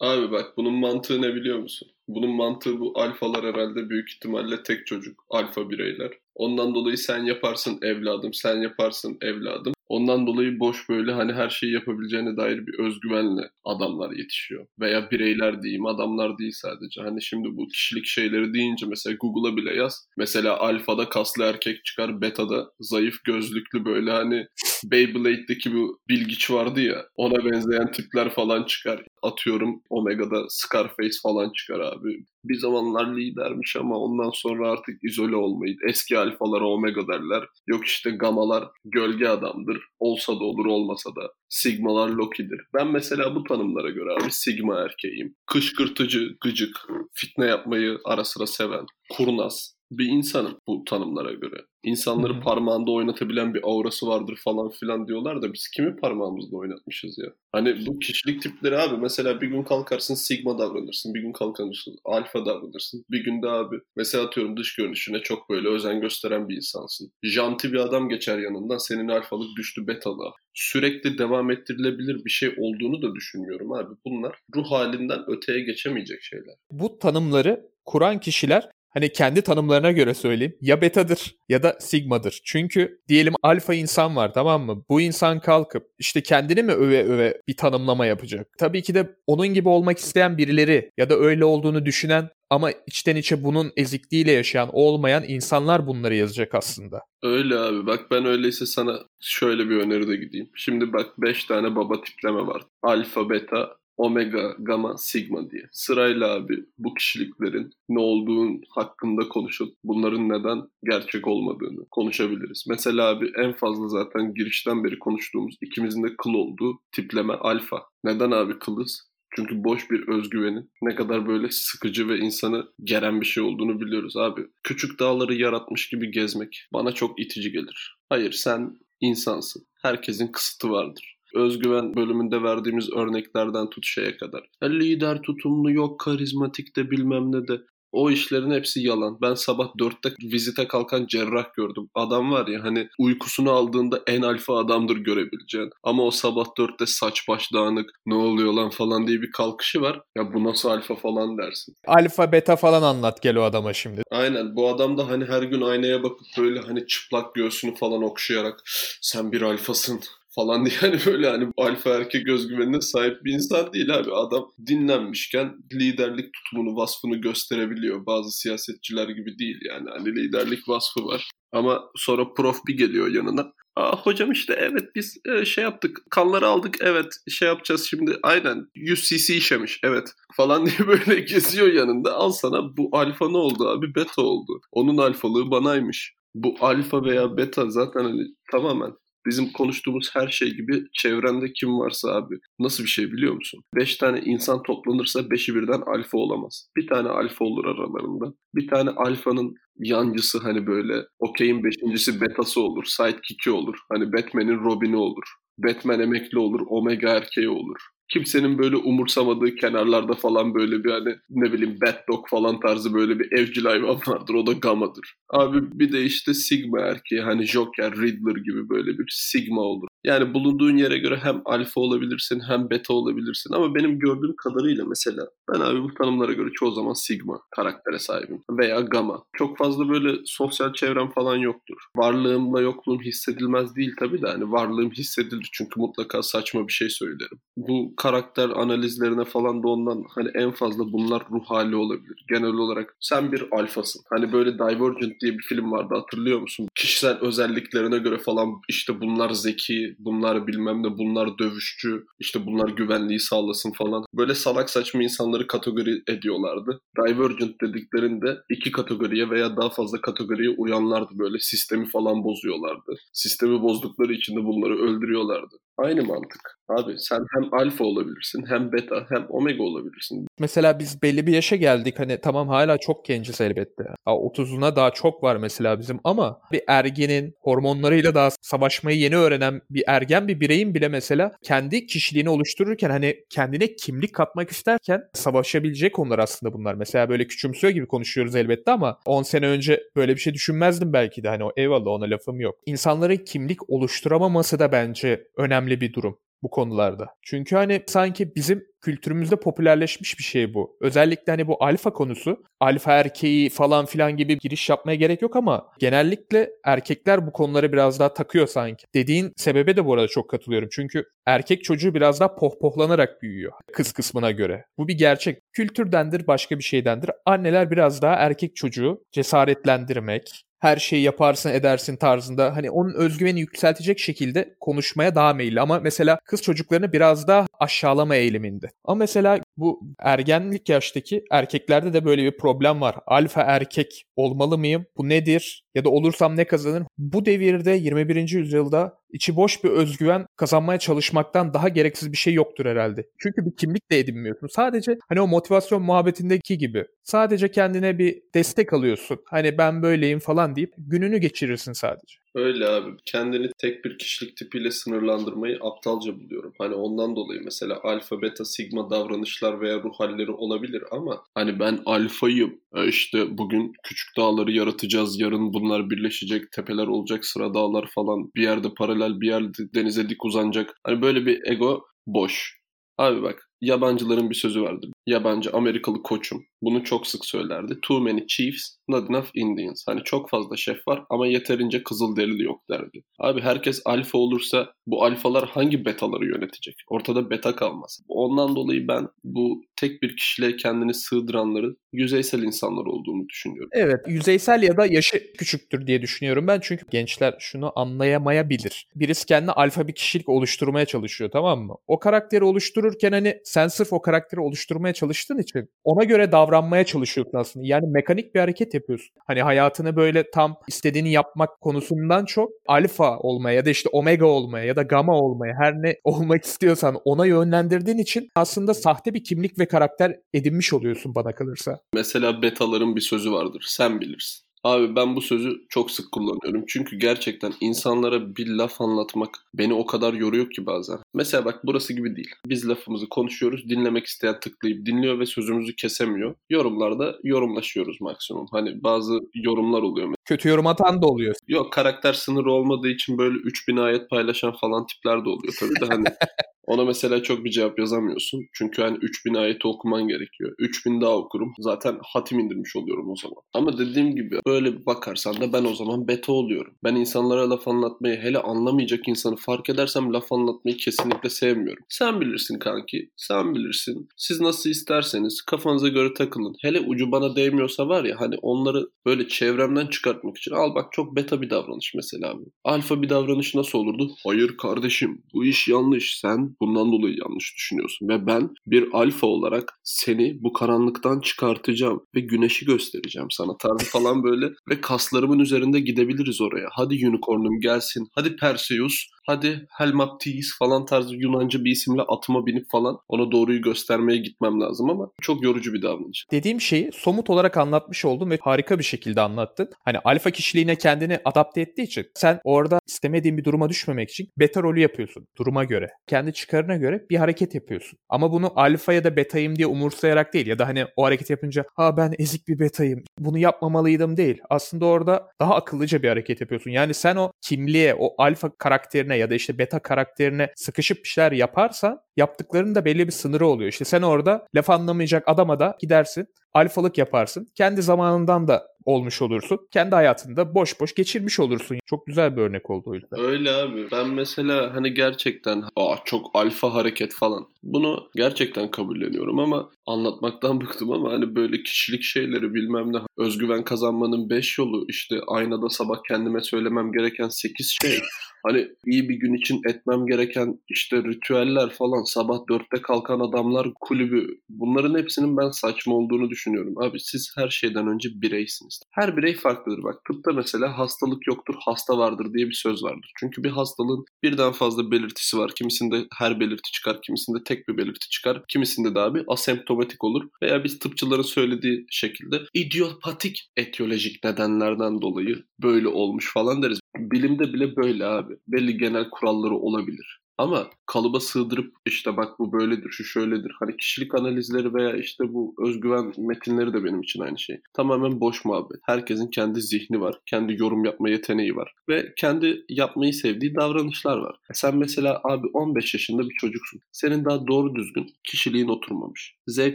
Abi 0.00 0.30
bak 0.30 0.56
bunun 0.56 0.74
mantığı 0.74 1.22
ne 1.22 1.34
biliyor 1.34 1.58
musun? 1.58 1.88
Bunun 2.08 2.30
mantığı 2.30 2.80
bu 2.80 3.00
alfalar 3.00 3.44
herhalde 3.44 3.90
büyük 3.90 4.12
ihtimalle 4.12 4.62
tek 4.62 4.86
çocuk 4.86 5.24
alfa 5.30 5.70
bireyler. 5.70 6.10
Ondan 6.34 6.74
dolayı 6.74 6.98
sen 6.98 7.24
yaparsın 7.24 7.78
evladım, 7.82 8.34
sen 8.34 8.56
yaparsın 8.56 9.18
evladım. 9.20 9.72
Ondan 9.88 10.26
dolayı 10.26 10.60
boş 10.60 10.88
böyle 10.88 11.12
hani 11.12 11.32
her 11.32 11.50
şeyi 11.50 11.72
yapabileceğine 11.72 12.36
dair 12.36 12.66
bir 12.66 12.78
özgüvenle 12.78 13.50
adamlar 13.64 14.10
yetişiyor. 14.10 14.66
Veya 14.80 15.10
bireyler 15.10 15.62
diyeyim 15.62 15.86
adamlar 15.86 16.38
değil 16.38 16.52
sadece. 16.54 17.02
Hani 17.02 17.22
şimdi 17.22 17.48
bu 17.56 17.68
kişilik 17.68 18.06
şeyleri 18.06 18.54
deyince 18.54 18.86
mesela 18.86 19.16
Google'a 19.20 19.56
bile 19.56 19.74
yaz. 19.74 20.08
Mesela 20.16 20.58
alfada 20.58 21.08
kaslı 21.08 21.44
erkek 21.44 21.84
çıkar, 21.84 22.20
beta'da 22.20 22.70
zayıf 22.80 23.24
gözlüklü 23.24 23.84
böyle 23.84 24.10
hani 24.10 24.46
Beyblade'deki 24.84 25.74
bu 25.74 25.98
bilgiç 26.08 26.50
vardı 26.50 26.80
ya 26.80 27.04
ona 27.16 27.44
benzeyen 27.44 27.92
tipler 27.92 28.30
falan 28.30 28.64
çıkar. 28.64 29.04
Atıyorum 29.22 29.82
Omega'da 29.90 30.44
Scarface 30.48 31.18
falan 31.22 31.52
çıkar 31.56 31.80
abi. 31.80 32.24
Bir 32.44 32.58
zamanlar 32.58 33.16
lidermiş 33.16 33.76
ama 33.76 33.98
ondan 33.98 34.30
sonra 34.34 34.70
artık 34.70 35.04
izole 35.04 35.36
olmayı. 35.36 35.76
Eski 35.88 36.18
alfalara 36.18 36.64
Omega 36.64 37.08
derler. 37.08 37.44
Yok 37.66 37.86
işte 37.86 38.10
gamalar 38.10 38.68
gölge 38.84 39.28
adamdır. 39.28 39.77
Olsa 39.98 40.32
da 40.32 40.44
olur 40.44 40.66
olmasa 40.66 41.10
da. 41.10 41.32
Sigmalar 41.48 42.08
Loki'dir. 42.08 42.60
Ben 42.74 42.92
mesela 42.92 43.34
bu 43.34 43.44
tanımlara 43.44 43.90
göre 43.90 44.12
abi 44.12 44.30
Sigma 44.30 44.80
erkeğim. 44.80 45.34
Kışkırtıcı, 45.46 46.36
gıcık, 46.40 46.76
fitne 47.14 47.46
yapmayı 47.46 47.98
ara 48.04 48.24
sıra 48.24 48.46
seven, 48.46 48.86
kurnaz, 49.10 49.77
bir 49.90 50.06
insanım 50.06 50.58
bu 50.66 50.84
tanımlara 50.84 51.32
göre. 51.32 51.64
İnsanları 51.82 52.32
Hı-hı. 52.32 52.40
parmağında 52.40 52.90
oynatabilen 52.90 53.54
bir 53.54 53.60
aurası 53.62 54.06
vardır 54.06 54.40
falan 54.44 54.70
filan 54.70 55.08
diyorlar 55.08 55.42
da 55.42 55.52
biz 55.52 55.68
kimi 55.68 55.96
parmağımızda 55.96 56.56
oynatmışız 56.56 57.18
ya? 57.18 57.32
Hani 57.52 57.86
bu 57.86 57.98
kişilik 57.98 58.42
tipleri 58.42 58.78
abi 58.78 58.96
mesela 58.96 59.40
bir 59.40 59.46
gün 59.46 59.62
kalkarsın 59.62 60.14
sigma 60.14 60.58
davranırsın, 60.58 61.14
bir 61.14 61.20
gün 61.20 61.32
kalkarsın 61.32 61.98
alfa 62.04 62.46
davranırsın. 62.46 63.04
Bir 63.10 63.24
günde 63.24 63.48
abi 63.48 63.76
mesela 63.96 64.24
atıyorum 64.24 64.56
dış 64.56 64.74
görünüşüne 64.74 65.20
çok 65.22 65.50
böyle 65.50 65.68
özen 65.68 66.00
gösteren 66.00 66.48
bir 66.48 66.56
insansın. 66.56 67.12
Janti 67.22 67.72
bir 67.72 67.78
adam 67.78 68.08
geçer 68.08 68.38
yanından 68.38 68.78
senin 68.78 69.08
alfalık 69.08 69.56
düştü 69.56 69.86
betalığa. 69.86 70.32
Sürekli 70.54 71.18
devam 71.18 71.50
ettirilebilir 71.50 72.24
bir 72.24 72.30
şey 72.30 72.48
olduğunu 72.58 73.02
da 73.02 73.14
düşünmüyorum 73.14 73.72
abi. 73.72 73.94
Bunlar 74.04 74.38
ruh 74.56 74.70
halinden 74.70 75.20
öteye 75.26 75.60
geçemeyecek 75.60 76.22
şeyler. 76.22 76.54
Bu 76.70 76.98
tanımları 76.98 77.68
kuran 77.84 78.20
kişiler 78.20 78.70
hani 78.90 79.12
kendi 79.12 79.42
tanımlarına 79.42 79.92
göre 79.92 80.14
söyleyeyim 80.14 80.56
ya 80.60 80.80
betadır 80.80 81.36
ya 81.48 81.62
da 81.62 81.76
sigmadır. 81.80 82.40
Çünkü 82.44 83.00
diyelim 83.08 83.34
alfa 83.42 83.74
insan 83.74 84.16
var 84.16 84.32
tamam 84.34 84.62
mı? 84.62 84.84
Bu 84.88 85.00
insan 85.00 85.40
kalkıp 85.40 85.86
işte 85.98 86.22
kendini 86.22 86.62
mi 86.62 86.72
öve 86.72 87.04
öve 87.04 87.42
bir 87.48 87.56
tanımlama 87.56 88.06
yapacak? 88.06 88.48
Tabii 88.58 88.82
ki 88.82 88.94
de 88.94 89.16
onun 89.26 89.48
gibi 89.48 89.68
olmak 89.68 89.98
isteyen 89.98 90.38
birileri 90.38 90.90
ya 90.96 91.10
da 91.10 91.14
öyle 91.16 91.44
olduğunu 91.44 91.86
düşünen 91.86 92.28
ama 92.50 92.70
içten 92.86 93.16
içe 93.16 93.44
bunun 93.44 93.72
ezikliğiyle 93.76 94.32
yaşayan, 94.32 94.70
olmayan 94.72 95.24
insanlar 95.28 95.86
bunları 95.86 96.14
yazacak 96.14 96.54
aslında. 96.54 97.00
Öyle 97.22 97.58
abi. 97.58 97.86
Bak 97.86 98.10
ben 98.10 98.24
öyleyse 98.24 98.66
sana 98.66 98.98
şöyle 99.20 99.70
bir 99.70 99.76
öneride 99.76 100.16
gideyim. 100.16 100.50
Şimdi 100.54 100.92
bak 100.92 101.06
5 101.18 101.44
tane 101.44 101.76
baba 101.76 102.02
tipleme 102.02 102.46
var. 102.46 102.62
Alfa, 102.82 103.30
beta, 103.30 103.76
omega, 103.98 104.56
gamma, 104.58 104.96
sigma 104.98 105.50
diye. 105.50 105.68
Sırayla 105.72 106.34
abi 106.34 106.64
bu 106.78 106.94
kişiliklerin 106.94 107.70
ne 107.88 108.00
olduğun 108.00 108.62
hakkında 108.70 109.28
konuşup 109.28 109.74
bunların 109.84 110.28
neden 110.28 110.68
gerçek 110.84 111.26
olmadığını 111.26 111.88
konuşabiliriz. 111.90 112.64
Mesela 112.68 113.08
abi 113.08 113.32
en 113.36 113.52
fazla 113.52 113.88
zaten 113.88 114.34
girişten 114.34 114.84
beri 114.84 114.98
konuştuğumuz 114.98 115.56
ikimizin 115.62 116.02
de 116.02 116.16
kıl 116.18 116.34
olduğu 116.34 116.80
tipleme 116.92 117.34
alfa. 117.34 117.82
Neden 118.04 118.30
abi 118.30 118.58
kılız? 118.58 119.08
Çünkü 119.36 119.64
boş 119.64 119.90
bir 119.90 120.08
özgüvenin 120.08 120.70
ne 120.82 120.94
kadar 120.94 121.28
böyle 121.28 121.50
sıkıcı 121.50 122.08
ve 122.08 122.18
insanı 122.18 122.66
geren 122.84 123.20
bir 123.20 123.26
şey 123.26 123.42
olduğunu 123.42 123.80
biliyoruz 123.80 124.16
abi. 124.16 124.46
Küçük 124.62 124.98
dağları 124.98 125.34
yaratmış 125.34 125.88
gibi 125.88 126.10
gezmek 126.10 126.68
bana 126.72 126.92
çok 126.92 127.20
itici 127.20 127.52
gelir. 127.52 127.96
Hayır 128.08 128.32
sen 128.32 128.78
insansın. 129.00 129.66
Herkesin 129.82 130.28
kısıtı 130.28 130.70
vardır. 130.70 131.17
Özgüven 131.34 131.96
bölümünde 131.96 132.42
verdiğimiz 132.42 132.92
örneklerden 132.92 133.70
tut 133.70 133.86
şeye 133.86 134.16
kadar. 134.16 134.40
Ya 134.62 134.68
lider 134.68 135.22
tutumlu 135.22 135.72
yok 135.72 136.00
karizmatik 136.00 136.76
de 136.76 136.90
bilmem 136.90 137.32
ne 137.32 137.48
de. 137.48 137.60
O 137.92 138.10
işlerin 138.10 138.50
hepsi 138.50 138.80
yalan. 138.80 139.18
Ben 139.22 139.34
sabah 139.34 139.78
dörtte 139.78 140.10
vizite 140.22 140.68
kalkan 140.68 141.06
cerrah 141.06 141.54
gördüm. 141.54 141.88
Adam 141.94 142.30
var 142.32 142.46
ya 142.46 142.64
hani 142.64 142.88
uykusunu 142.98 143.50
aldığında 143.50 144.02
en 144.06 144.22
alfa 144.22 144.58
adamdır 144.58 144.96
görebileceğin. 144.96 145.70
Ama 145.82 146.02
o 146.02 146.10
sabah 146.10 146.46
dörtte 146.58 146.86
saç 146.86 147.28
baş 147.28 147.52
dağınık 147.52 147.90
ne 148.06 148.14
oluyor 148.14 148.52
lan 148.52 148.70
falan 148.70 149.06
diye 149.06 149.22
bir 149.22 149.30
kalkışı 149.30 149.80
var. 149.80 150.00
Ya 150.16 150.34
bu 150.34 150.44
nasıl 150.44 150.68
alfa 150.68 150.94
falan 150.94 151.38
dersin. 151.38 151.74
Alfa 151.86 152.32
beta 152.32 152.56
falan 152.56 152.82
anlat 152.82 153.22
gel 153.22 153.36
o 153.36 153.42
adama 153.42 153.72
şimdi. 153.72 154.02
Aynen 154.10 154.56
bu 154.56 154.68
adam 154.68 154.98
da 154.98 155.08
hani 155.08 155.24
her 155.24 155.42
gün 155.42 155.60
aynaya 155.60 156.02
bakıp 156.02 156.26
böyle 156.38 156.60
hani 156.60 156.86
çıplak 156.86 157.34
göğsünü 157.34 157.74
falan 157.74 158.02
okşayarak 158.02 158.62
sen 159.00 159.32
bir 159.32 159.42
alfasın 159.42 160.00
falan 160.38 160.66
diye 160.66 160.76
hani 160.76 160.98
böyle 161.06 161.28
hani 161.28 161.48
alfa 161.56 161.90
erkek 161.90 162.28
özgüvenine 162.28 162.80
sahip 162.80 163.24
bir 163.24 163.32
insan 163.32 163.72
değil 163.72 163.94
abi. 163.94 164.12
Adam 164.12 164.50
dinlenmişken 164.66 165.54
liderlik 165.72 166.32
tutumunu, 166.32 166.76
vasfını 166.76 167.16
gösterebiliyor. 167.16 168.06
Bazı 168.06 168.30
siyasetçiler 168.30 169.08
gibi 169.08 169.38
değil 169.38 169.58
yani. 169.68 169.90
Hani 169.90 170.16
liderlik 170.16 170.68
vasfı 170.68 171.04
var. 171.04 171.30
Ama 171.52 171.84
sonra 171.96 172.34
prof 172.34 172.66
bir 172.66 172.76
geliyor 172.76 173.08
yanına. 173.08 173.52
Aa 173.76 173.96
hocam 173.96 174.32
işte 174.32 174.54
evet 174.58 174.94
biz 174.94 175.16
e, 175.26 175.44
şey 175.44 175.64
yaptık. 175.64 175.98
Kanları 176.10 176.46
aldık 176.46 176.76
evet 176.80 177.16
şey 177.28 177.48
yapacağız 177.48 177.86
şimdi. 177.90 178.16
Aynen 178.22 178.66
100 178.74 179.08
cc 179.08 179.36
işemiş 179.36 179.80
evet 179.84 180.08
falan 180.36 180.66
diye 180.66 180.88
böyle 180.88 181.20
geziyor 181.20 181.72
yanında. 181.72 182.14
Al 182.14 182.30
sana 182.30 182.76
bu 182.76 182.88
alfa 182.92 183.28
ne 183.28 183.36
oldu 183.36 183.68
abi? 183.68 183.94
Beta 183.94 184.22
oldu. 184.22 184.60
Onun 184.72 184.98
alfalığı 184.98 185.50
banaymış. 185.50 186.14
Bu 186.34 186.54
alfa 186.60 187.04
veya 187.04 187.36
beta 187.36 187.70
zaten 187.70 188.04
hani 188.04 188.22
tamamen 188.52 188.92
bizim 189.28 189.52
konuştuğumuz 189.52 190.10
her 190.12 190.28
şey 190.28 190.54
gibi 190.54 190.84
çevrende 190.92 191.52
kim 191.52 191.78
varsa 191.78 192.14
abi 192.14 192.34
nasıl 192.60 192.84
bir 192.84 192.88
şey 192.88 193.12
biliyor 193.12 193.34
musun? 193.34 193.60
Beş 193.76 193.96
tane 193.96 194.20
insan 194.20 194.62
toplanırsa 194.62 195.30
beşi 195.30 195.54
birden 195.54 195.80
alfa 195.80 196.18
olamaz. 196.18 196.68
Bir 196.76 196.86
tane 196.86 197.08
alfa 197.08 197.44
olur 197.44 197.64
aralarında. 197.64 198.34
Bir 198.54 198.68
tane 198.68 198.90
alfanın 198.90 199.54
yancısı 199.78 200.38
hani 200.38 200.66
böyle 200.66 200.94
okeyin 201.18 201.64
beşincisi 201.64 202.20
betası 202.20 202.60
olur. 202.60 202.84
Sidekick'i 202.84 203.50
olur. 203.50 203.76
Hani 203.92 204.12
Batman'in 204.12 204.64
Robin'i 204.64 204.96
olur. 204.96 205.24
Batman 205.58 206.00
emekli 206.00 206.38
olur. 206.38 206.60
Omega 206.68 207.08
erkeği 207.08 207.48
olur 207.48 207.78
kimsenin 208.08 208.58
böyle 208.58 208.76
umursamadığı 208.76 209.54
kenarlarda 209.54 210.14
falan 210.14 210.54
böyle 210.54 210.84
bir 210.84 210.90
hani 210.90 211.16
ne 211.30 211.52
bileyim 211.52 211.78
Bat 211.80 212.08
Dog 212.08 212.28
falan 212.28 212.60
tarzı 212.60 212.94
böyle 212.94 213.18
bir 213.18 213.32
evcil 213.32 213.64
hayvan 213.64 214.00
vardır. 214.06 214.34
O 214.34 214.46
da 214.46 214.52
Gamma'dır. 214.52 215.14
Abi 215.30 215.78
bir 215.80 215.92
de 215.92 216.04
işte 216.04 216.34
Sigma 216.34 216.80
erkeği 216.80 217.20
hani 217.20 217.46
Joker, 217.46 217.92
Riddler 217.92 218.36
gibi 218.36 218.68
böyle 218.68 218.98
bir 218.98 219.08
Sigma 219.10 219.60
olur. 219.60 219.87
Yani 220.04 220.34
bulunduğun 220.34 220.76
yere 220.76 220.98
göre 220.98 221.18
hem 221.22 221.42
alfa 221.44 221.80
olabilirsin 221.80 222.40
hem 222.40 222.70
beta 222.70 222.94
olabilirsin 222.94 223.54
ama 223.54 223.74
benim 223.74 223.98
gördüğüm 223.98 224.36
kadarıyla 224.36 224.84
mesela 224.84 225.28
ben 225.52 225.60
abi 225.60 225.82
bu 225.82 225.94
tanımlara 225.94 226.32
göre 226.32 226.48
çoğu 226.54 226.70
zaman 226.70 226.92
sigma 226.92 227.40
karaktere 227.56 227.98
sahibim 227.98 228.42
veya 228.50 228.80
gamma. 228.80 229.24
Çok 229.32 229.58
fazla 229.58 229.88
böyle 229.88 230.18
sosyal 230.24 230.72
çevrem 230.72 231.10
falan 231.10 231.36
yoktur. 231.36 231.76
Varlığımla 231.96 232.60
yokluğum 232.60 233.00
hissedilmez 233.00 233.76
değil 233.76 233.92
tabii 233.98 234.22
de 234.22 234.26
hani 234.26 234.52
varlığım 234.52 234.90
hissedilir 234.90 235.48
çünkü 235.52 235.80
mutlaka 235.80 236.22
saçma 236.22 236.68
bir 236.68 236.72
şey 236.72 236.88
söylerim. 236.90 237.38
Bu 237.56 237.94
karakter 237.96 238.48
analizlerine 238.50 239.24
falan 239.24 239.62
da 239.62 239.68
ondan 239.68 240.04
hani 240.14 240.28
en 240.34 240.50
fazla 240.50 240.92
bunlar 240.92 241.22
ruh 241.30 241.44
hali 241.44 241.76
olabilir. 241.76 242.24
Genel 242.28 242.52
olarak 242.52 242.96
sen 243.00 243.32
bir 243.32 243.44
alfasın. 243.52 244.02
Hani 244.10 244.32
böyle 244.32 244.54
Divergent 244.54 245.20
diye 245.20 245.32
bir 245.32 245.42
film 245.42 245.72
vardı 245.72 245.94
hatırlıyor 245.94 246.40
musun? 246.40 246.68
Kişisel 246.74 247.18
özelliklerine 247.20 247.98
göre 247.98 248.18
falan 248.18 248.48
işte 248.68 249.00
bunlar 249.00 249.30
zeki, 249.30 249.87
bunlar 249.98 250.46
bilmem 250.46 250.82
ne, 250.82 250.98
bunlar 250.98 251.38
dövüşçü, 251.38 252.04
işte 252.18 252.46
bunlar 252.46 252.68
güvenliği 252.68 253.20
sağlasın 253.20 253.72
falan. 253.72 254.04
Böyle 254.14 254.34
salak 254.34 254.70
saçma 254.70 255.02
insanları 255.02 255.46
kategori 255.46 256.02
ediyorlardı. 256.08 256.80
Divergent 256.98 257.60
dediklerinde 257.62 258.38
iki 258.50 258.72
kategoriye 258.72 259.30
veya 259.30 259.56
daha 259.56 259.70
fazla 259.70 260.00
kategoriye 260.00 260.50
uyanlardı 260.50 261.18
böyle 261.18 261.38
sistemi 261.38 261.86
falan 261.86 262.24
bozuyorlardı. 262.24 262.96
Sistemi 263.12 263.62
bozdukları 263.62 264.12
için 264.12 264.36
de 264.36 264.44
bunları 264.44 264.78
öldürüyorlardı. 264.78 265.56
Aynı 265.78 266.04
mantık. 266.04 266.58
Abi 266.68 266.94
sen 266.98 267.24
hem 267.34 267.54
alfa 267.54 267.84
olabilirsin 267.84 268.44
hem 268.48 268.72
beta 268.72 269.06
hem 269.08 269.26
omega 269.28 269.62
olabilirsin. 269.62 270.26
Mesela 270.38 270.78
biz 270.78 271.02
belli 271.02 271.26
bir 271.26 271.32
yaşa 271.32 271.56
geldik 271.56 271.98
hani 271.98 272.20
tamam 272.20 272.48
hala 272.48 272.78
çok 272.78 273.04
genciz 273.04 273.40
elbette. 273.40 273.84
30'una 274.06 274.76
daha 274.76 274.90
çok 274.90 275.22
var 275.22 275.36
mesela 275.36 275.78
bizim 275.78 276.00
ama 276.04 276.40
bir 276.52 276.62
ergenin 276.66 277.34
hormonlarıyla 277.40 278.14
daha 278.14 278.28
savaşmayı 278.42 278.98
yeni 278.98 279.16
öğrenen 279.16 279.60
bir 279.70 279.84
ergen 279.86 280.28
bir 280.28 280.40
bireyin 280.40 280.74
bile 280.74 280.88
mesela 280.88 281.32
kendi 281.42 281.86
kişiliğini 281.86 282.30
oluştururken 282.30 282.90
hani 282.90 283.24
kendine 283.30 283.74
kimlik 283.76 284.14
katmak 284.14 284.50
isterken 284.50 285.02
savaşabilecek 285.12 285.94
konular 285.94 286.18
aslında 286.18 286.52
bunlar. 286.52 286.74
Mesela 286.74 287.08
böyle 287.08 287.26
küçümsüyor 287.26 287.72
gibi 287.72 287.86
konuşuyoruz 287.86 288.36
elbette 288.36 288.72
ama 288.72 288.98
10 289.06 289.22
sene 289.22 289.46
önce 289.46 289.82
böyle 289.96 290.14
bir 290.14 290.20
şey 290.20 290.34
düşünmezdim 290.34 290.92
belki 290.92 291.22
de 291.22 291.28
hani 291.28 291.44
o 291.44 291.52
eyvallah 291.56 291.90
ona 291.90 292.04
lafım 292.04 292.40
yok. 292.40 292.58
İnsanların 292.66 293.16
kimlik 293.16 293.70
oluşturamaması 293.70 294.58
da 294.58 294.72
bence 294.72 295.28
önemli 295.36 295.67
bir 295.80 295.92
durum 295.92 296.20
bu 296.42 296.50
konularda. 296.50 297.06
Çünkü 297.22 297.56
hani 297.56 297.84
sanki 297.86 298.34
bizim 298.34 298.64
kültürümüzde 298.80 299.36
popülerleşmiş 299.36 300.18
bir 300.18 300.24
şey 300.24 300.54
bu. 300.54 300.76
Özellikle 300.80 301.32
hani 301.32 301.46
bu 301.46 301.64
alfa 301.64 301.92
konusu. 301.92 302.42
Alfa 302.60 302.92
erkeği 302.92 303.50
falan 303.50 303.86
filan 303.86 304.16
gibi 304.16 304.38
giriş 304.38 304.68
yapmaya 304.68 304.94
gerek 304.94 305.22
yok 305.22 305.36
ama 305.36 305.66
genellikle 305.78 306.50
erkekler 306.64 307.26
bu 307.26 307.32
konuları 307.32 307.72
biraz 307.72 308.00
daha 308.00 308.14
takıyor 308.14 308.46
sanki. 308.46 308.86
Dediğin 308.94 309.32
sebebe 309.36 309.76
de 309.76 309.84
bu 309.84 309.94
arada 309.94 310.08
çok 310.08 310.30
katılıyorum. 310.30 310.68
Çünkü 310.72 311.04
erkek 311.26 311.64
çocuğu 311.64 311.94
biraz 311.94 312.20
daha 312.20 312.34
pohpohlanarak 312.34 313.22
büyüyor 313.22 313.52
kız 313.72 313.92
kısmına 313.92 314.30
göre. 314.30 314.64
Bu 314.78 314.88
bir 314.88 314.98
gerçek. 314.98 315.38
Kültürdendir, 315.52 316.26
başka 316.26 316.58
bir 316.58 316.64
şeydendir. 316.64 317.10
Anneler 317.26 317.70
biraz 317.70 318.02
daha 318.02 318.14
erkek 318.14 318.56
çocuğu 318.56 319.04
cesaretlendirmek, 319.12 320.44
her 320.58 320.76
şeyi 320.76 321.02
yaparsın 321.02 321.50
edersin 321.50 321.96
tarzında 321.96 322.56
hani 322.56 322.70
onun 322.70 322.94
özgüveni 322.94 323.40
yükseltecek 323.40 323.98
şekilde 323.98 324.54
konuşmaya 324.60 325.14
daha 325.14 325.34
meyilli 325.34 325.60
ama 325.60 325.80
mesela 325.80 326.18
kız 326.24 326.42
çocuklarını 326.42 326.92
biraz 326.92 327.28
daha 327.28 327.46
aşağılama 327.60 328.16
eğiliminde. 328.16 328.67
Ama 328.84 328.98
mesela 328.98 329.40
bu 329.56 329.80
ergenlik 329.98 330.68
yaştaki 330.68 331.24
erkeklerde 331.30 331.92
de 331.92 332.04
böyle 332.04 332.24
bir 332.24 332.36
problem 332.36 332.80
var. 332.80 332.96
Alfa 333.06 333.42
erkek 333.42 334.04
olmalı 334.16 334.58
mıyım? 334.58 334.86
Bu 334.96 335.08
nedir? 335.08 335.64
Ya 335.74 335.84
da 335.84 335.90
olursam 335.90 336.36
ne 336.36 336.44
kazanırım? 336.44 336.86
Bu 336.98 337.24
devirde 337.26 337.70
21. 337.70 338.28
yüzyılda 338.28 338.98
içi 339.12 339.36
boş 339.36 339.64
bir 339.64 339.70
özgüven 339.70 340.26
kazanmaya 340.36 340.78
çalışmaktan 340.78 341.54
daha 341.54 341.68
gereksiz 341.68 342.12
bir 342.12 342.16
şey 342.16 342.34
yoktur 342.34 342.66
herhalde. 342.66 343.06
Çünkü 343.18 343.46
bir 343.46 343.56
kimlik 343.56 343.90
de 343.90 343.98
edinmiyorsun. 343.98 344.46
Sadece 344.46 344.98
hani 345.08 345.20
o 345.20 345.26
motivasyon 345.26 345.82
muhabbetindeki 345.82 346.58
gibi. 346.58 346.84
Sadece 347.02 347.50
kendine 347.50 347.98
bir 347.98 348.22
destek 348.34 348.72
alıyorsun. 348.72 349.18
Hani 349.26 349.58
ben 349.58 349.82
böyleyim 349.82 350.18
falan 350.18 350.56
deyip 350.56 350.74
gününü 350.78 351.18
geçirirsin 351.18 351.72
sadece. 351.72 352.14
Öyle 352.38 352.68
abi. 352.68 352.90
Kendini 353.04 353.50
tek 353.58 353.84
bir 353.84 353.98
kişilik 353.98 354.36
tipiyle 354.36 354.70
sınırlandırmayı 354.70 355.58
aptalca 355.60 356.20
buluyorum. 356.20 356.52
Hani 356.58 356.74
ondan 356.74 357.16
dolayı 357.16 357.40
mesela 357.44 357.80
alfa, 357.82 358.22
beta, 358.22 358.44
sigma 358.44 358.90
davranışlar 358.90 359.60
veya 359.60 359.82
ruh 359.82 359.94
halleri 359.98 360.30
olabilir 360.30 360.82
ama 360.90 361.24
hani 361.34 361.60
ben 361.60 361.80
alfayım. 361.86 362.60
E 362.74 362.88
işte 362.88 363.38
bugün 363.38 363.72
küçük 363.82 364.16
dağları 364.16 364.52
yaratacağız. 364.52 365.20
Yarın 365.20 365.52
bunlar 365.52 365.90
birleşecek. 365.90 366.52
Tepeler 366.52 366.86
olacak, 366.86 367.24
sıra 367.24 367.54
dağlar 367.54 367.86
falan. 367.94 368.30
Bir 368.36 368.42
yerde 368.42 368.74
paralel, 368.74 369.20
bir 369.20 369.26
yerde 369.26 369.74
denize 369.74 370.08
dik 370.08 370.24
uzanacak. 370.24 370.74
Hani 370.84 371.02
böyle 371.02 371.26
bir 371.26 371.52
ego 371.52 371.84
boş. 372.06 372.58
Abi 372.98 373.22
bak 373.22 373.47
yabancıların 373.60 374.30
bir 374.30 374.34
sözü 374.34 374.62
vardır. 374.62 374.90
Yabancı 375.06 375.50
Amerikalı 375.52 376.02
koçum. 376.02 376.44
Bunu 376.62 376.84
çok 376.84 377.06
sık 377.06 377.24
söylerdi. 377.24 377.78
Too 377.82 378.00
many 378.00 378.26
chiefs, 378.26 378.76
not 378.88 379.10
enough 379.10 379.26
Indians. 379.34 379.84
Hani 379.86 380.00
çok 380.04 380.30
fazla 380.30 380.56
şef 380.56 380.88
var 380.88 381.04
ama 381.10 381.26
yeterince 381.26 381.82
kızıl 381.82 382.16
derili 382.16 382.42
yok 382.42 382.60
derdi. 382.70 383.02
Abi 383.18 383.40
herkes 383.40 383.82
alfa 383.84 384.18
olursa 384.18 384.72
bu 384.86 385.04
alfalar 385.04 385.48
hangi 385.48 385.84
betaları 385.84 386.26
yönetecek? 386.26 386.74
Ortada 386.88 387.30
beta 387.30 387.56
kalmaz. 387.56 388.00
Ondan 388.08 388.56
dolayı 388.56 388.88
ben 388.88 389.08
bu 389.24 389.62
tek 389.76 390.02
bir 390.02 390.16
kişiliğe 390.16 390.56
kendini 390.56 390.94
sığdıranların 390.94 391.76
yüzeysel 391.92 392.42
insanlar 392.42 392.86
olduğunu 392.86 393.28
düşünüyorum. 393.28 393.70
Evet 393.72 394.00
yüzeysel 394.08 394.62
ya 394.62 394.76
da 394.76 394.86
yaşı 394.86 395.32
küçüktür 395.32 395.86
diye 395.86 396.02
düşünüyorum 396.02 396.46
ben. 396.46 396.60
Çünkü 396.62 396.86
gençler 396.90 397.34
şunu 397.38 397.72
anlayamayabilir. 397.76 398.88
Birisi 398.94 399.26
kendine 399.26 399.52
alfa 399.52 399.88
bir 399.88 399.94
kişilik 399.94 400.28
oluşturmaya 400.28 400.86
çalışıyor 400.86 401.30
tamam 401.30 401.62
mı? 401.62 401.76
O 401.86 401.98
karakteri 401.98 402.44
oluştururken 402.44 403.12
hani 403.12 403.40
sen 403.48 403.68
sırf 403.68 403.92
o 403.92 404.02
karakteri 404.02 404.40
oluşturmaya 404.40 404.94
çalıştığın 404.94 405.38
için 405.38 405.68
ona 405.84 406.04
göre 406.04 406.32
davranmaya 406.32 406.84
çalışıyorsun 406.84 407.38
aslında. 407.38 407.66
Yani 407.66 407.86
mekanik 407.86 408.34
bir 408.34 408.40
hareket 408.40 408.74
yapıyorsun. 408.74 409.10
Hani 409.26 409.42
hayatını 409.42 409.96
böyle 409.96 410.30
tam 410.30 410.56
istediğini 410.68 411.12
yapmak 411.12 411.60
konusundan 411.60 412.24
çok 412.24 412.50
alfa 412.66 413.18
olmaya 413.18 413.56
ya 413.56 413.64
da 413.64 413.70
işte 413.70 413.88
omega 413.92 414.26
olmaya 414.26 414.64
ya 414.64 414.76
da 414.76 414.82
gamma 414.82 415.20
olmaya 415.20 415.54
her 415.60 415.74
ne 415.74 415.96
olmak 416.04 416.44
istiyorsan 416.44 416.96
ona 417.04 417.26
yönlendirdiğin 417.26 417.98
için 417.98 418.28
aslında 418.34 418.74
sahte 418.74 419.14
bir 419.14 419.24
kimlik 419.24 419.58
ve 419.58 419.66
karakter 419.66 420.16
edinmiş 420.34 420.72
oluyorsun 420.72 421.14
bana 421.14 421.34
kalırsa. 421.34 421.80
Mesela 421.94 422.42
betaların 422.42 422.96
bir 422.96 423.00
sözü 423.00 423.32
vardır. 423.32 423.64
Sen 423.68 424.00
bilirsin. 424.00 424.47
Abi 424.64 424.96
ben 424.96 425.16
bu 425.16 425.20
sözü 425.20 425.52
çok 425.68 425.90
sık 425.90 426.12
kullanıyorum. 426.12 426.64
Çünkü 426.68 426.96
gerçekten 426.96 427.52
insanlara 427.60 428.36
bir 428.36 428.46
laf 428.46 428.80
anlatmak 428.80 429.30
beni 429.54 429.74
o 429.74 429.86
kadar 429.86 430.12
yoruyor 430.12 430.50
ki 430.50 430.66
bazen. 430.66 430.98
Mesela 431.14 431.44
bak 431.44 431.60
burası 431.64 431.92
gibi 431.92 432.16
değil. 432.16 432.30
Biz 432.46 432.68
lafımızı 432.68 433.08
konuşuyoruz. 433.08 433.68
Dinlemek 433.68 434.06
isteyen 434.06 434.40
tıklayıp 434.40 434.86
dinliyor 434.86 435.18
ve 435.18 435.26
sözümüzü 435.26 435.76
kesemiyor. 435.76 436.34
Yorumlarda 436.50 437.16
yorumlaşıyoruz 437.24 438.00
maksimum. 438.00 438.46
Hani 438.52 438.82
bazı 438.82 439.18
yorumlar 439.34 439.82
oluyor. 439.82 440.14
Kötü 440.24 440.48
yorum 440.48 440.66
atan 440.66 441.02
da 441.02 441.06
oluyor. 441.06 441.34
Yok 441.48 441.72
karakter 441.72 442.12
sınırı 442.12 442.52
olmadığı 442.52 442.88
için 442.88 443.18
böyle 443.18 443.38
3000 443.38 443.76
ayet 443.76 444.10
paylaşan 444.10 444.52
falan 444.60 444.86
tipler 444.86 445.24
de 445.24 445.28
oluyor 445.28 445.54
tabii 445.60 445.80
de 445.80 445.94
hani 445.94 446.04
Ona 446.68 446.84
mesela 446.84 447.22
çok 447.22 447.44
bir 447.44 447.50
cevap 447.50 447.78
yazamıyorsun. 447.78 448.40
Çünkü 448.52 448.82
hani 448.82 448.98
3000 449.02 449.34
ayeti 449.34 449.68
okuman 449.68 450.08
gerekiyor. 450.08 450.54
3000 450.58 451.00
daha 451.00 451.16
okurum. 451.16 451.52
Zaten 451.58 451.98
hatim 452.02 452.38
indirmiş 452.38 452.76
oluyorum 452.76 453.10
o 453.10 453.16
zaman. 453.16 453.38
Ama 453.52 453.78
dediğim 453.78 454.16
gibi 454.16 454.40
böyle 454.46 454.86
bakarsan 454.86 455.40
da 455.40 455.52
ben 455.52 455.64
o 455.64 455.74
zaman 455.74 456.08
beta 456.08 456.32
oluyorum. 456.32 456.74
Ben 456.84 456.94
insanlara 456.94 457.50
laf 457.50 457.68
anlatmayı 457.68 458.16
hele 458.16 458.38
anlamayacak 458.38 459.08
insanı 459.08 459.36
fark 459.36 459.70
edersem 459.70 460.12
laf 460.12 460.32
anlatmayı 460.32 460.76
kesinlikle 460.76 461.30
sevmiyorum. 461.30 461.84
Sen 461.88 462.20
bilirsin 462.20 462.58
kanki. 462.58 463.10
Sen 463.16 463.54
bilirsin. 463.54 464.08
Siz 464.16 464.40
nasıl 464.40 464.70
isterseniz 464.70 465.42
kafanıza 465.42 465.88
göre 465.88 466.14
takılın. 466.14 466.56
Hele 466.62 466.80
ucu 466.80 467.12
bana 467.12 467.36
değmiyorsa 467.36 467.88
var 467.88 468.04
ya 468.04 468.20
hani 468.20 468.34
onları 468.42 468.88
böyle 469.06 469.28
çevremden 469.28 469.86
çıkartmak 469.86 470.36
için 470.36 470.52
al 470.52 470.74
bak 470.74 470.92
çok 470.92 471.16
beta 471.16 471.42
bir 471.42 471.50
davranış 471.50 471.94
mesela. 471.94 472.34
Alfa 472.64 473.02
bir 473.02 473.08
davranış 473.08 473.54
nasıl 473.54 473.78
olurdu? 473.78 474.10
Hayır 474.26 474.56
kardeşim 474.56 475.22
bu 475.34 475.44
iş 475.44 475.68
yanlış. 475.68 476.18
Sen 476.18 476.57
bundan 476.60 476.92
dolayı 476.92 477.16
yanlış 477.24 477.56
düşünüyorsun. 477.56 478.08
Ve 478.08 478.26
ben 478.26 478.50
bir 478.66 478.88
alfa 478.92 479.26
olarak 479.26 479.72
seni 479.82 480.42
bu 480.42 480.52
karanlıktan 480.52 481.20
çıkartacağım 481.20 482.00
ve 482.14 482.20
güneşi 482.20 482.66
göstereceğim 482.66 483.28
sana 483.30 483.56
tarzı 483.56 483.84
falan 483.90 484.22
böyle 484.22 484.46
ve 484.70 484.80
kaslarımın 484.80 485.38
üzerinde 485.38 485.80
gidebiliriz 485.80 486.40
oraya. 486.40 486.68
Hadi 486.72 487.08
unicornum 487.08 487.60
gelsin. 487.60 488.08
Hadi 488.14 488.36
Perseus 488.36 489.06
hadi 489.28 489.66
Helmaptis 489.70 490.58
falan 490.58 490.86
tarzı 490.86 491.16
Yunanca 491.16 491.64
bir 491.64 491.70
isimle 491.70 492.02
atıma 492.02 492.46
binip 492.46 492.70
falan 492.70 492.98
ona 493.08 493.32
doğruyu 493.32 493.62
göstermeye 493.62 494.18
gitmem 494.18 494.60
lazım 494.60 494.90
ama 494.90 495.10
çok 495.20 495.42
yorucu 495.44 495.74
bir 495.74 495.82
davranış. 495.82 496.26
Dediğim 496.30 496.60
şeyi 496.60 496.90
somut 496.94 497.30
olarak 497.30 497.56
anlatmış 497.56 498.04
oldum 498.04 498.30
ve 498.30 498.38
harika 498.40 498.78
bir 498.78 498.84
şekilde 498.84 499.20
anlattın. 499.20 499.70
Hani 499.84 499.98
alfa 499.98 500.30
kişiliğine 500.30 500.76
kendini 500.76 501.20
adapte 501.24 501.60
ettiği 501.60 501.82
için 501.82 502.06
sen 502.14 502.40
orada 502.44 502.80
istemediğin 502.86 503.36
bir 503.36 503.44
duruma 503.44 503.68
düşmemek 503.68 504.10
için 504.10 504.28
beta 504.38 504.62
rolü 504.62 504.80
yapıyorsun 504.80 505.26
duruma 505.38 505.64
göre. 505.64 505.88
Kendi 506.06 506.32
çıkarına 506.32 506.76
göre 506.76 507.06
bir 507.10 507.16
hareket 507.16 507.54
yapıyorsun. 507.54 507.98
Ama 508.08 508.32
bunu 508.32 508.52
alfa 508.56 508.92
ya 508.92 509.04
da 509.04 509.16
betayım 509.16 509.56
diye 509.56 509.66
umursayarak 509.66 510.34
değil 510.34 510.46
ya 510.46 510.58
da 510.58 510.66
hani 510.66 510.86
o 510.96 511.04
hareket 511.04 511.30
yapınca 511.30 511.64
ha 511.76 511.96
ben 511.96 512.14
ezik 512.18 512.48
bir 512.48 512.58
betayım 512.58 513.04
bunu 513.18 513.38
yapmamalıydım 513.38 514.16
değil. 514.16 514.38
Aslında 514.50 514.86
orada 514.86 515.28
daha 515.40 515.54
akıllıca 515.54 516.02
bir 516.02 516.08
hareket 516.08 516.40
yapıyorsun. 516.40 516.70
Yani 516.70 516.94
sen 516.94 517.16
o 517.16 517.32
kimliğe, 517.42 517.94
o 517.98 518.14
alfa 518.18 518.50
karakterine 518.58 519.17
ya 519.18 519.30
da 519.30 519.34
işte 519.34 519.58
beta 519.58 519.78
karakterine 519.78 520.52
sıkışıp 520.56 521.04
bir 521.04 521.08
şeyler 521.08 521.32
yaparsan 521.32 522.00
yaptıklarının 522.18 522.74
da 522.74 522.84
belli 522.84 523.06
bir 523.06 523.12
sınırı 523.12 523.46
oluyor. 523.46 523.70
İşte 523.70 523.84
sen 523.84 524.02
orada 524.02 524.46
laf 524.54 524.70
anlamayacak 524.70 525.22
adama 525.26 525.60
da 525.60 525.76
gidersin 525.80 526.26
alfalık 526.54 526.98
yaparsın. 526.98 527.48
Kendi 527.54 527.82
zamanından 527.82 528.48
da 528.48 528.66
olmuş 528.84 529.22
olursun. 529.22 529.58
Kendi 529.70 529.94
hayatında 529.94 530.54
boş 530.54 530.80
boş 530.80 530.94
geçirmiş 530.94 531.40
olursun. 531.40 531.78
Çok 531.86 532.06
güzel 532.06 532.36
bir 532.36 532.42
örnek 532.42 532.70
oldu 532.70 532.90
o 532.90 532.94
yüzden. 532.94 533.20
Öyle 533.20 533.50
abi. 533.50 533.86
Ben 533.92 534.08
mesela 534.08 534.74
hani 534.74 534.94
gerçekten 534.94 535.64
Aa, 535.76 535.96
çok 536.04 536.30
alfa 536.34 536.74
hareket 536.74 537.14
falan. 537.14 537.46
Bunu 537.62 538.10
gerçekten 538.16 538.70
kabulleniyorum 538.70 539.38
ama 539.38 539.70
anlatmaktan 539.86 540.60
bıktım 540.60 540.92
ama 540.92 541.12
hani 541.12 541.36
böyle 541.36 541.62
kişilik 541.62 542.02
şeyleri 542.02 542.54
bilmem 542.54 542.92
ne. 542.92 542.98
Özgüven 543.18 543.64
kazanmanın 543.64 544.30
5 544.30 544.58
yolu 544.58 544.84
işte 544.88 545.16
aynada 545.26 545.68
sabah 545.68 545.96
kendime 546.08 546.40
söylemem 546.40 546.92
gereken 546.92 547.28
8 547.28 547.76
şey. 547.82 547.98
Hani 548.46 548.68
iyi 548.86 549.08
bir 549.08 549.14
gün 549.14 549.34
için 549.34 549.60
etmem 549.68 550.06
gereken 550.06 550.58
işte 550.68 550.96
ritüeller 550.96 551.70
falan 551.70 552.02
sabah 552.08 552.38
dörtte 552.50 552.82
kalkan 552.82 553.20
adamlar 553.20 553.68
kulübü 553.80 554.40
bunların 554.48 554.98
hepsinin 554.98 555.36
ben 555.36 555.50
saçma 555.50 555.94
olduğunu 555.94 556.30
düşünüyorum. 556.30 556.74
Abi 556.78 557.00
siz 557.00 557.32
her 557.36 557.48
şeyden 557.48 557.86
önce 557.86 558.08
bireysiniz. 558.14 558.80
Her 558.90 559.16
birey 559.16 559.34
farklıdır 559.34 559.82
bak. 559.82 560.04
Tıpta 560.06 560.32
mesela 560.32 560.78
hastalık 560.78 561.26
yoktur 561.26 561.54
hasta 561.64 561.98
vardır 561.98 562.34
diye 562.34 562.46
bir 562.46 562.54
söz 562.54 562.82
vardır. 562.82 563.12
Çünkü 563.20 563.44
bir 563.44 563.50
hastalığın 563.50 564.04
birden 564.22 564.52
fazla 564.52 564.90
belirtisi 564.90 565.38
var. 565.38 565.52
Kimisinde 565.58 566.06
her 566.18 566.40
belirti 566.40 566.72
çıkar, 566.72 567.02
kimisinde 567.02 567.38
tek 567.44 567.68
bir 567.68 567.76
belirti 567.76 568.08
çıkar. 568.08 568.42
Kimisinde 568.48 568.94
de 568.94 569.00
abi 569.00 569.24
asemptomatik 569.28 570.04
olur. 570.04 570.28
Veya 570.42 570.64
biz 570.64 570.78
tıpçıların 570.78 571.22
söylediği 571.22 571.86
şekilde 571.90 572.40
idiopatik 572.54 573.50
etiyolojik 573.56 574.24
nedenlerden 574.24 575.02
dolayı 575.02 575.44
böyle 575.62 575.88
olmuş 575.88 576.32
falan 576.32 576.62
deriz. 576.62 576.80
Bilimde 576.96 577.52
bile 577.52 577.76
böyle 577.76 578.06
abi. 578.06 578.34
Belli 578.48 578.78
genel 578.78 579.10
kuralları 579.10 579.54
olabilir. 579.54 580.20
Ama 580.38 580.70
kalıba 580.86 581.20
sığdırıp 581.20 581.74
işte 581.86 582.16
bak 582.16 582.38
bu 582.38 582.52
böyledir, 582.52 582.90
şu 582.90 583.04
şöyledir. 583.04 583.52
Hani 583.60 583.76
kişilik 583.76 584.14
analizleri 584.14 584.74
veya 584.74 584.96
işte 584.96 585.24
bu 585.34 585.54
özgüven 585.66 586.12
metinleri 586.18 586.72
de 586.72 586.84
benim 586.84 587.02
için 587.02 587.20
aynı 587.20 587.38
şey. 587.38 587.60
Tamamen 587.74 588.20
boş 588.20 588.44
muhabbet. 588.44 588.80
Herkesin 588.82 589.26
kendi 589.26 589.60
zihni 589.60 590.00
var, 590.00 590.20
kendi 590.26 590.56
yorum 590.58 590.84
yapma 590.84 591.10
yeteneği 591.10 591.56
var 591.56 591.74
ve 591.88 592.12
kendi 592.16 592.64
yapmayı 592.68 593.12
sevdiği 593.14 593.54
davranışlar 593.54 594.18
var. 594.18 594.36
Sen 594.52 594.76
mesela 594.76 595.20
abi 595.24 595.46
15 595.46 595.94
yaşında 595.94 596.22
bir 596.22 596.34
çocuksun. 596.34 596.80
Senin 596.92 597.24
daha 597.24 597.46
doğru 597.46 597.74
düzgün 597.74 598.06
kişiliğin 598.24 598.68
oturmamış. 598.68 599.36
Z 599.46 599.74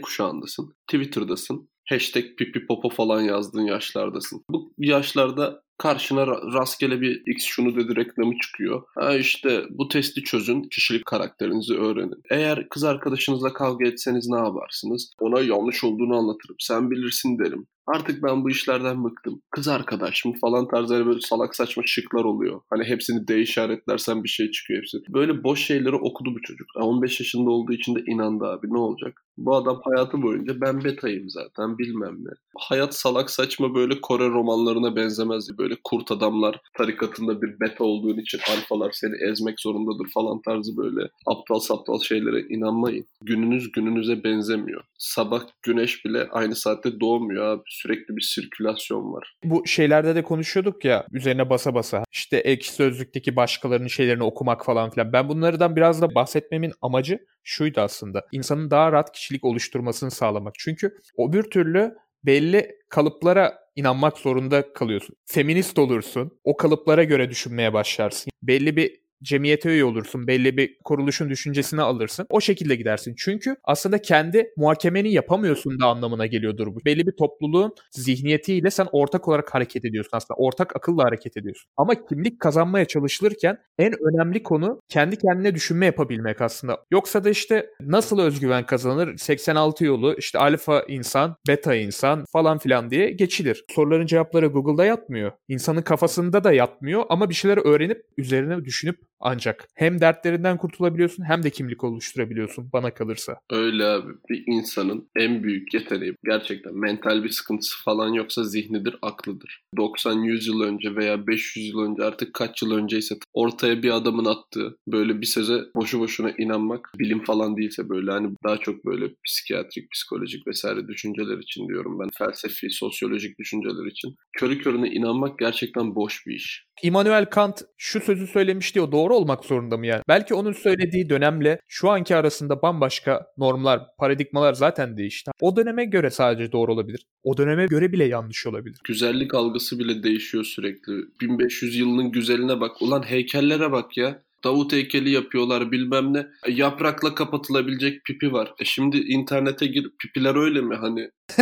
kuşağındasın, 0.00 0.74
Twitter'dasın, 0.86 1.68
hashtag 1.88 2.24
pipi 2.38 2.66
popo 2.66 2.90
falan 2.90 3.20
yazdığın 3.20 3.66
yaşlardasın. 3.66 4.44
Bu 4.50 4.74
yaşlarda 4.78 5.63
karşına 5.78 6.26
rastgele 6.26 7.00
bir 7.00 7.22
X 7.26 7.44
şunu 7.44 7.76
dedi 7.76 7.96
reklamı 7.96 8.38
çıkıyor. 8.42 8.82
Ha 8.94 9.16
işte 9.16 9.64
bu 9.70 9.88
testi 9.88 10.22
çözün, 10.22 10.62
kişilik 10.62 11.06
karakterinizi 11.06 11.74
öğrenin. 11.74 12.22
Eğer 12.30 12.68
kız 12.68 12.84
arkadaşınızla 12.84 13.52
kavga 13.52 13.88
etseniz 13.88 14.28
ne 14.28 14.38
yaparsınız? 14.38 15.10
Ona 15.20 15.40
yanlış 15.40 15.84
olduğunu 15.84 16.16
anlatırım. 16.16 16.56
Sen 16.58 16.90
bilirsin 16.90 17.38
derim. 17.38 17.66
Artık 17.86 18.22
ben 18.22 18.44
bu 18.44 18.50
işlerden 18.50 19.04
bıktım. 19.04 19.42
Kız 19.50 19.68
arkadaş 19.68 20.24
mı 20.24 20.32
falan 20.40 20.68
tarzları 20.68 21.06
böyle 21.06 21.20
salak 21.20 21.56
saçma 21.56 21.82
şıklar 21.86 22.24
oluyor. 22.24 22.60
Hani 22.70 22.84
hepsini 22.84 23.28
D 23.28 23.40
işaretlersen 23.40 24.24
bir 24.24 24.28
şey 24.28 24.50
çıkıyor 24.50 24.80
hepsi. 24.80 24.98
Böyle 25.08 25.44
boş 25.44 25.66
şeyleri 25.66 25.96
okudu 25.96 26.34
bu 26.34 26.42
çocuk. 26.42 26.68
15 26.76 27.20
yaşında 27.20 27.50
olduğu 27.50 27.72
için 27.72 27.94
de 27.94 28.00
inandı 28.06 28.44
abi 28.44 28.66
ne 28.70 28.78
olacak? 28.78 29.24
Bu 29.36 29.56
adam 29.56 29.80
hayatı 29.84 30.22
boyunca 30.22 30.60
ben 30.60 30.84
betayım 30.84 31.30
zaten 31.30 31.78
bilmem 31.78 32.14
ne. 32.24 32.30
Hayat 32.58 32.94
salak 32.94 33.30
saçma 33.30 33.74
böyle 33.74 34.00
Kore 34.00 34.28
romanlarına 34.28 34.96
benzemez. 34.96 35.58
Böyle 35.58 35.76
kurt 35.84 36.10
adamlar 36.12 36.60
tarikatında 36.76 37.42
bir 37.42 37.60
beta 37.60 37.84
olduğun 37.84 38.18
için 38.18 38.38
alfalar 38.50 38.92
seni 38.92 39.30
ezmek 39.30 39.60
zorundadır 39.60 40.10
falan 40.14 40.40
tarzı 40.42 40.76
böyle 40.76 41.08
aptal 41.26 41.58
saptal 41.58 42.00
şeylere 42.00 42.40
inanmayın. 42.40 43.06
Gününüz 43.22 43.72
gününüze 43.72 44.24
benzemiyor. 44.24 44.84
Sabah 44.98 45.42
güneş 45.62 46.04
bile 46.04 46.28
aynı 46.30 46.56
saatte 46.56 47.00
doğmuyor 47.00 47.44
abi 47.44 47.62
sürekli 47.74 48.16
bir 48.16 48.22
sirkülasyon 48.22 49.12
var. 49.12 49.36
Bu 49.44 49.66
şeylerde 49.66 50.14
de 50.14 50.22
konuşuyorduk 50.22 50.84
ya 50.84 51.06
üzerine 51.12 51.50
basa 51.50 51.74
basa. 51.74 52.04
İşte 52.12 52.36
ekşi 52.36 52.72
sözlükteki 52.72 53.36
başkalarının 53.36 53.88
şeylerini 53.88 54.22
okumak 54.22 54.64
falan 54.64 54.90
filan. 54.90 55.12
Ben 55.12 55.28
bunlardan 55.28 55.76
biraz 55.76 56.02
da 56.02 56.14
bahsetmemin 56.14 56.72
amacı 56.82 57.18
şuydu 57.44 57.80
aslında. 57.80 58.26
İnsanın 58.32 58.70
daha 58.70 58.92
rahat 58.92 59.12
kişilik 59.12 59.44
oluşturmasını 59.44 60.10
sağlamak. 60.10 60.54
Çünkü 60.58 60.98
o 61.16 61.32
bir 61.32 61.42
türlü 61.42 61.94
belli 62.24 62.70
kalıplara 62.88 63.64
inanmak 63.76 64.18
zorunda 64.18 64.72
kalıyorsun. 64.72 65.16
Feminist 65.24 65.78
olursun, 65.78 66.38
o 66.44 66.56
kalıplara 66.56 67.04
göre 67.04 67.30
düşünmeye 67.30 67.72
başlarsın. 67.72 68.30
Belli 68.42 68.76
bir 68.76 69.03
cemiyete 69.24 69.68
üye 69.68 69.84
olursun. 69.84 70.26
Belli 70.26 70.56
bir 70.56 70.78
kuruluşun 70.84 71.30
düşüncesini 71.30 71.82
alırsın. 71.82 72.26
O 72.30 72.40
şekilde 72.40 72.76
gidersin. 72.76 73.14
Çünkü 73.18 73.56
aslında 73.64 74.02
kendi 74.02 74.52
muhakemeni 74.56 75.12
yapamıyorsun 75.12 75.80
da 75.80 75.86
anlamına 75.86 76.26
geliyordur 76.26 76.66
bu. 76.66 76.84
Belli 76.84 77.06
bir 77.06 77.16
topluluğun 77.18 77.74
zihniyetiyle 77.90 78.70
sen 78.70 78.86
ortak 78.92 79.28
olarak 79.28 79.54
hareket 79.54 79.84
ediyorsun 79.84 80.10
aslında. 80.12 80.38
Ortak 80.38 80.76
akılla 80.76 81.04
hareket 81.04 81.36
ediyorsun. 81.36 81.70
Ama 81.76 82.06
kimlik 82.06 82.40
kazanmaya 82.40 82.84
çalışılırken 82.84 83.58
en 83.78 83.92
önemli 83.92 84.42
konu 84.42 84.80
kendi 84.88 85.16
kendine 85.16 85.54
düşünme 85.54 85.86
yapabilmek 85.86 86.40
aslında. 86.40 86.84
Yoksa 86.90 87.24
da 87.24 87.30
işte 87.30 87.66
nasıl 87.80 88.18
özgüven 88.18 88.66
kazanır? 88.66 89.16
86 89.16 89.84
yolu 89.84 90.14
işte 90.18 90.38
alfa 90.38 90.82
insan, 90.88 91.36
beta 91.48 91.74
insan 91.74 92.24
falan 92.32 92.58
filan 92.58 92.90
diye 92.90 93.10
geçilir. 93.10 93.64
Soruların 93.70 94.06
cevapları 94.06 94.46
Google'da 94.46 94.84
yatmıyor. 94.84 95.32
İnsanın 95.48 95.82
kafasında 95.82 96.44
da 96.44 96.52
yatmıyor 96.52 97.04
ama 97.08 97.28
bir 97.28 97.34
şeyler 97.34 97.56
öğrenip 97.66 98.02
üzerine 98.18 98.64
düşünüp 98.64 98.98
ancak. 99.24 99.68
Hem 99.74 100.00
dertlerinden 100.00 100.56
kurtulabiliyorsun 100.56 101.24
hem 101.24 101.42
de 101.42 101.50
kimlik 101.50 101.84
oluşturabiliyorsun 101.84 102.70
bana 102.72 102.94
kalırsa. 102.94 103.38
Öyle 103.50 103.84
abi. 103.84 104.12
Bir 104.30 104.44
insanın 104.46 105.08
en 105.16 105.42
büyük 105.42 105.74
yeteneği 105.74 106.14
gerçekten 106.24 106.74
mental 106.74 107.24
bir 107.24 107.28
sıkıntısı 107.28 107.84
falan 107.84 108.12
yoksa 108.12 108.44
zihnidir, 108.44 108.96
aklıdır. 109.02 109.62
90-100 109.76 110.48
yıl 110.48 110.60
önce 110.60 110.96
veya 110.96 111.26
500 111.26 111.68
yıl 111.68 111.78
önce 111.78 112.04
artık 112.04 112.34
kaç 112.34 112.62
yıl 112.62 112.72
önceyse 112.72 113.14
ortaya 113.32 113.82
bir 113.82 113.90
adamın 113.90 114.24
attığı 114.24 114.76
böyle 114.86 115.20
bir 115.20 115.26
söze 115.26 115.60
boşu 115.76 116.00
boşuna 116.00 116.30
inanmak 116.38 116.90
bilim 116.98 117.24
falan 117.24 117.56
değilse 117.56 117.88
böyle 117.88 118.10
hani 118.10 118.28
daha 118.44 118.56
çok 118.58 118.84
böyle 118.84 119.06
psikiyatrik, 119.26 119.90
psikolojik 119.90 120.46
vesaire 120.46 120.88
düşünceler 120.88 121.38
için 121.38 121.68
diyorum 121.68 121.98
ben. 122.00 122.08
Felsefi, 122.18 122.70
sosyolojik 122.70 123.38
düşünceler 123.38 123.86
için. 123.86 124.14
Körü 124.38 124.58
körüne 124.58 124.88
inanmak 124.88 125.38
gerçekten 125.38 125.94
boş 125.94 126.26
bir 126.26 126.34
iş. 126.34 126.64
Immanuel 126.82 127.24
Kant 127.24 127.62
şu 127.76 128.00
sözü 128.00 128.26
söylemiş 128.26 128.74
diyor 128.74 128.92
doğru 128.92 129.13
olmak 129.14 129.44
zorunda 129.44 129.76
mı 129.76 129.86
yani? 129.86 130.02
Belki 130.08 130.34
onun 130.34 130.52
söylediği 130.52 131.08
dönemle 131.10 131.60
şu 131.68 131.90
anki 131.90 132.16
arasında 132.16 132.62
bambaşka 132.62 133.26
normlar, 133.38 133.80
paradigmalar 133.98 134.52
zaten 134.52 134.96
değişti. 134.96 135.30
O 135.40 135.56
döneme 135.56 135.84
göre 135.84 136.10
sadece 136.10 136.52
doğru 136.52 136.72
olabilir. 136.72 137.06
O 137.22 137.36
döneme 137.36 137.66
göre 137.66 137.92
bile 137.92 138.04
yanlış 138.04 138.46
olabilir. 138.46 138.78
Güzellik 138.84 139.34
algısı 139.34 139.78
bile 139.78 140.02
değişiyor 140.02 140.44
sürekli. 140.44 140.92
1500 141.20 141.76
yılının 141.76 142.12
güzeline 142.12 142.60
bak. 142.60 142.82
Ulan 142.82 143.02
heykellere 143.02 143.72
bak 143.72 143.96
ya. 143.96 144.22
Davut 144.44 144.72
heykeli 144.72 145.10
yapıyorlar 145.10 145.72
bilmem 145.72 146.14
ne. 146.14 146.18
E, 146.46 146.52
yaprakla 146.52 147.14
kapatılabilecek 147.14 148.04
pipi 148.04 148.32
var. 148.32 148.54
E 148.58 148.64
şimdi 148.64 148.96
internete 148.96 149.66
gir 149.66 149.90
pipiler 149.98 150.36
öyle 150.36 150.60
mi 150.60 150.74
hani? 150.74 151.10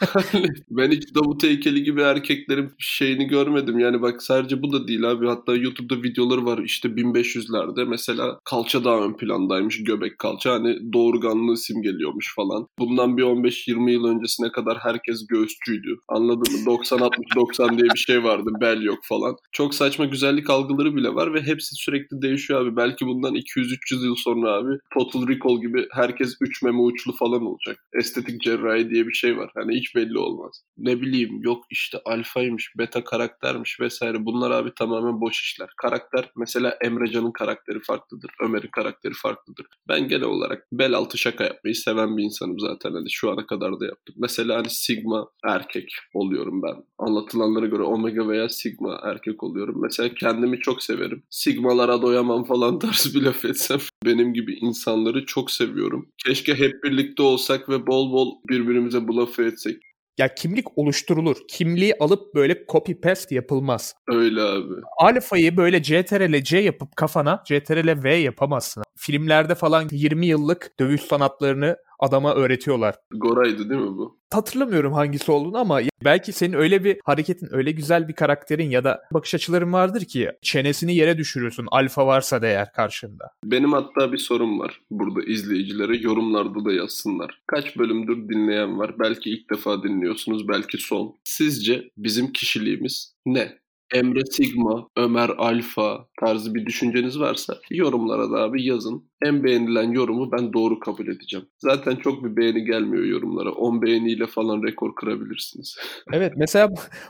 ben 0.70 0.90
hiç 0.90 1.14
Davut 1.14 1.42
heykeli 1.42 1.82
gibi 1.82 2.00
erkeklerin 2.00 2.70
şeyini 2.78 3.26
görmedim. 3.26 3.78
Yani 3.78 4.02
bak 4.02 4.22
sadece 4.22 4.62
bu 4.62 4.72
da 4.72 4.88
değil 4.88 5.10
abi. 5.10 5.26
Hatta 5.26 5.56
YouTube'da 5.56 6.02
videoları 6.02 6.44
var 6.44 6.58
işte 6.58 6.88
1500'lerde. 6.88 7.88
Mesela 7.88 8.38
kalça 8.44 8.84
daha 8.84 9.04
ön 9.04 9.16
plandaymış. 9.16 9.84
Göbek 9.84 10.18
kalça. 10.18 10.52
Hani 10.52 10.92
doğurganlığı 10.92 11.56
simgeliyormuş 11.56 12.34
falan. 12.36 12.66
Bundan 12.78 13.16
bir 13.16 13.22
15-20 13.22 13.90
yıl 13.90 14.04
öncesine 14.04 14.52
kadar 14.52 14.78
herkes 14.78 15.26
göğüsçüydü. 15.26 15.96
Anladın 16.08 16.52
mı? 16.52 16.58
90-60-90 16.66 17.78
diye 17.78 17.90
bir 17.94 17.98
şey 17.98 18.24
vardı. 18.24 18.50
Bel 18.60 18.82
yok 18.82 18.98
falan. 19.02 19.36
Çok 19.52 19.74
saçma 19.74 20.04
güzellik 20.04 20.50
algıları 20.50 20.96
bile 20.96 21.08
var 21.14 21.34
ve 21.34 21.42
hepsi 21.42 21.74
sürekli 21.74 22.22
değişiyor 22.22 22.60
abi. 22.60 22.76
Belki 22.76 23.06
bundan 23.06 23.34
200-300 23.34 24.04
yıl 24.04 24.14
sonra 24.16 24.52
abi 24.52 24.78
Total 24.94 25.28
Recall 25.28 25.60
gibi 25.60 25.86
herkes 25.92 26.36
3 26.40 26.62
meme 26.62 26.78
uçlu 26.78 27.12
falan 27.12 27.46
olacak. 27.46 27.76
Estetik 27.98 28.40
cerrahi 28.42 28.90
diye 28.90 29.06
bir 29.06 29.12
şey 29.12 29.21
var. 29.30 29.50
Hani 29.54 29.76
hiç 29.76 29.96
belli 29.96 30.18
olmaz. 30.18 30.62
Ne 30.78 31.00
bileyim 31.00 31.42
yok 31.42 31.64
işte 31.70 31.98
alfaymış, 32.04 32.72
beta 32.78 33.04
karaktermiş 33.04 33.80
vesaire. 33.80 34.24
Bunlar 34.24 34.50
abi 34.50 34.74
tamamen 34.74 35.20
boş 35.20 35.40
işler. 35.40 35.68
Karakter 35.76 36.30
mesela 36.36 36.78
Emrecan'ın 36.84 37.32
karakteri 37.32 37.78
farklıdır. 37.86 38.30
Ömer'in 38.44 38.70
karakteri 38.70 39.12
farklıdır. 39.22 39.66
Ben 39.88 40.08
genel 40.08 40.22
olarak 40.22 40.66
bel 40.72 40.94
altı 40.94 41.18
şaka 41.18 41.44
yapmayı 41.44 41.74
seven 41.74 42.16
bir 42.16 42.22
insanım 42.22 42.58
zaten. 42.58 42.92
Hani 42.92 43.10
şu 43.10 43.30
ana 43.30 43.46
kadar 43.46 43.80
da 43.80 43.84
yaptım. 43.84 44.14
Mesela 44.18 44.56
hani 44.56 44.70
Sigma 44.70 45.28
erkek 45.44 45.92
oluyorum 46.14 46.62
ben. 46.62 46.84
Anlatılanlara 46.98 47.66
göre 47.66 47.82
Omega 47.82 48.28
veya 48.28 48.48
Sigma 48.48 49.00
erkek 49.02 49.42
oluyorum. 49.42 49.82
Mesela 49.82 50.14
kendimi 50.14 50.58
çok 50.58 50.82
severim. 50.82 51.22
Sigmalara 51.30 52.02
doyamam 52.02 52.44
falan 52.44 52.78
tarzı 52.78 53.14
bir 53.14 53.22
laf 53.22 53.44
etsem. 53.44 53.78
Benim 54.04 54.34
gibi 54.34 54.54
insanları 54.54 55.26
çok 55.26 55.50
seviyorum. 55.50 56.08
Keşke 56.26 56.54
hep 56.54 56.84
birlikte 56.84 57.22
olsak 57.22 57.68
ve 57.68 57.86
bol 57.86 58.12
bol 58.12 58.34
birbirimize 58.48 59.08
bu 59.12 59.16
lafı 59.16 59.42
etsek. 59.42 59.76
Ya 60.18 60.34
kimlik 60.34 60.78
oluşturulur. 60.78 61.36
Kimliği 61.48 61.94
alıp 62.00 62.34
böyle 62.34 62.64
copy 62.72 62.92
paste 62.92 63.34
yapılmaz. 63.34 63.94
Öyle 64.08 64.40
abi. 64.40 64.74
Alfa'yı 64.98 65.56
böyle 65.56 65.82
CTRL 65.82 66.42
C 66.42 66.58
yapıp 66.58 66.96
kafana 66.96 67.42
CTRL 67.46 68.04
V 68.04 68.14
yapamazsın. 68.14 68.82
Filmlerde 68.96 69.54
falan 69.54 69.88
20 69.90 70.26
yıllık 70.26 70.70
dövüş 70.80 71.00
sanatlarını 71.00 71.76
adama 72.02 72.34
öğretiyorlar. 72.34 72.94
Gora'ydı 73.10 73.70
değil 73.70 73.80
mi 73.80 73.96
bu? 73.96 74.18
Hatırlamıyorum 74.32 74.92
hangisi 74.92 75.32
olduğunu 75.32 75.58
ama 75.58 75.80
belki 76.04 76.32
senin 76.32 76.52
öyle 76.52 76.84
bir 76.84 76.96
hareketin, 77.04 77.48
öyle 77.52 77.70
güzel 77.70 78.08
bir 78.08 78.12
karakterin 78.12 78.70
ya 78.70 78.84
da 78.84 79.02
bakış 79.12 79.34
açıların 79.34 79.72
vardır 79.72 80.04
ki 80.04 80.30
çenesini 80.42 80.94
yere 80.94 81.18
düşürüyorsun 81.18 81.66
alfa 81.70 82.06
varsa 82.06 82.42
da 82.42 82.46
eğer 82.46 82.72
karşında. 82.72 83.24
Benim 83.44 83.72
hatta 83.72 84.12
bir 84.12 84.18
sorum 84.18 84.58
var 84.58 84.80
burada 84.90 85.22
izleyicilere 85.22 85.96
yorumlarda 85.96 86.64
da 86.64 86.72
yazsınlar. 86.72 87.42
Kaç 87.46 87.76
bölümdür 87.76 88.28
dinleyen 88.28 88.78
var? 88.78 88.94
Belki 88.98 89.30
ilk 89.30 89.50
defa 89.50 89.82
dinliyorsunuz, 89.82 90.48
belki 90.48 90.78
son. 90.78 91.16
Sizce 91.24 91.84
bizim 91.96 92.32
kişiliğimiz 92.32 93.14
ne? 93.26 93.61
Emre 93.92 94.20
Sigma, 94.30 94.88
Ömer 94.96 95.28
Alfa 95.28 96.06
tarzı 96.20 96.54
bir 96.54 96.66
düşünceniz 96.66 97.20
varsa 97.20 97.58
yorumlara 97.70 98.30
da 98.30 98.36
abi 98.36 98.64
yazın. 98.64 99.10
En 99.24 99.44
beğenilen 99.44 99.90
yorumu 99.90 100.32
ben 100.32 100.52
doğru 100.52 100.80
kabul 100.80 101.06
edeceğim. 101.06 101.46
Zaten 101.58 101.96
çok 101.96 102.24
bir 102.24 102.36
beğeni 102.36 102.64
gelmiyor 102.64 103.04
yorumlara. 103.04 103.50
10 103.50 103.82
beğeniyle 103.82 104.26
falan 104.26 104.62
rekor 104.62 104.94
kırabilirsiniz. 104.94 105.76
evet 106.12 106.32
mesela 106.36 106.68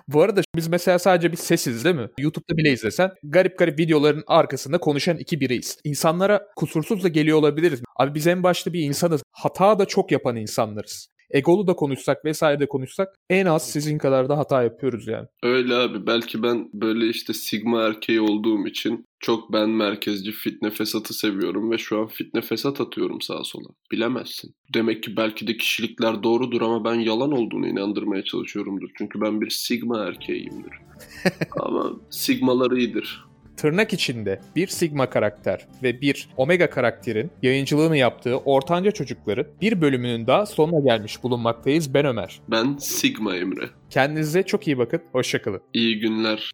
bu 0.09 0.23
arada 0.23 0.41
biz 0.57 0.69
mesela 0.69 0.99
sadece 0.99 1.33
bir 1.33 1.37
sesiz 1.37 1.85
değil 1.85 1.97
mi? 1.97 2.09
YouTube'da 2.19 2.57
bile 2.57 2.73
izlesen 2.73 3.11
garip 3.23 3.59
garip 3.59 3.79
videoların 3.79 4.25
arkasında 4.27 4.79
konuşan 4.79 5.17
iki 5.17 5.41
bireyiz. 5.41 5.79
İnsanlara 5.85 6.47
kusursuz 6.57 7.05
da 7.05 7.09
geliyor 7.09 7.39
olabiliriz. 7.39 7.83
Abi 7.97 8.15
biz 8.15 8.27
en 8.27 8.43
başta 8.43 8.73
bir 8.73 8.81
insanız. 8.81 9.23
Hata 9.33 9.79
da 9.79 9.85
çok 9.85 10.13
yapan 10.13 10.37
insanlarız 10.37 11.13
egolu 11.33 11.67
da 11.67 11.75
konuşsak 11.75 12.25
vesaire 12.25 12.61
de 12.61 12.67
konuşsak 12.67 13.09
en 13.31 13.47
az 13.47 13.71
sizin 13.71 13.99
kadar 13.99 14.29
da 14.29 14.39
hata 14.39 14.63
yapıyoruz 14.63 15.09
yani. 15.09 15.27
Öyle 15.43 15.75
abi 15.75 16.07
belki 16.07 16.43
ben 16.43 16.71
böyle 16.75 17.09
işte 17.09 17.33
sigma 17.33 17.83
erkeği 17.83 18.21
olduğum 18.21 18.67
için 18.67 19.07
çok 19.21 19.53
ben 19.53 19.71
merkezci 19.71 20.33
fitne 20.33 20.71
fesatı 20.71 21.15
seviyorum 21.15 21.71
ve 21.71 21.79
şu 21.79 22.01
an 22.01 22.07
fitne 22.07 22.41
fesat 22.41 22.81
atıyorum 22.81 23.21
sağa 23.21 23.45
sola. 23.45 23.69
Bilemezsin. 23.93 24.55
Demek 24.75 25.03
ki 25.03 25.17
belki 25.17 25.47
de 25.47 25.57
kişilikler 25.57 26.23
doğrudur 26.23 26.63
ama 26.63 26.85
ben 26.85 26.95
yalan 26.95 27.33
olduğunu 27.33 27.69
inandırmaya 27.69 28.25
çalışıyorumdur. 28.25 28.91
Çünkü 28.99 29.21
ben 29.21 29.41
bir 29.41 29.51
sigma 29.51 29.99
erkeğiyimdir. 29.99 30.73
ama 31.61 31.93
sigmalar 32.11 32.71
iyidir 32.71 33.32
tırnak 33.63 33.93
içinde 33.93 34.41
bir 34.57 34.67
Sigma 34.67 35.11
karakter 35.11 35.67
ve 35.83 36.01
bir 36.01 36.29
Omega 36.37 36.71
karakterin 36.71 37.31
yayıncılığını 37.43 37.97
yaptığı 37.97 38.37
Ortanca 38.39 38.91
Çocukları 38.91 39.47
bir 39.61 39.81
bölümünün 39.81 40.27
daha 40.27 40.47
sonuna 40.47 40.81
gelmiş 40.81 41.23
bulunmaktayız. 41.23 41.95
Ben 41.95 42.07
Ömer. 42.07 42.41
Ben 42.51 42.77
Sigma 42.77 43.37
Emre. 43.37 43.69
Kendinize 43.91 44.43
çok 44.43 44.67
iyi 44.67 44.79
bakın. 44.79 45.03
Hoşçakalın. 45.13 45.61
İyi 45.73 46.01
günler. 46.01 46.51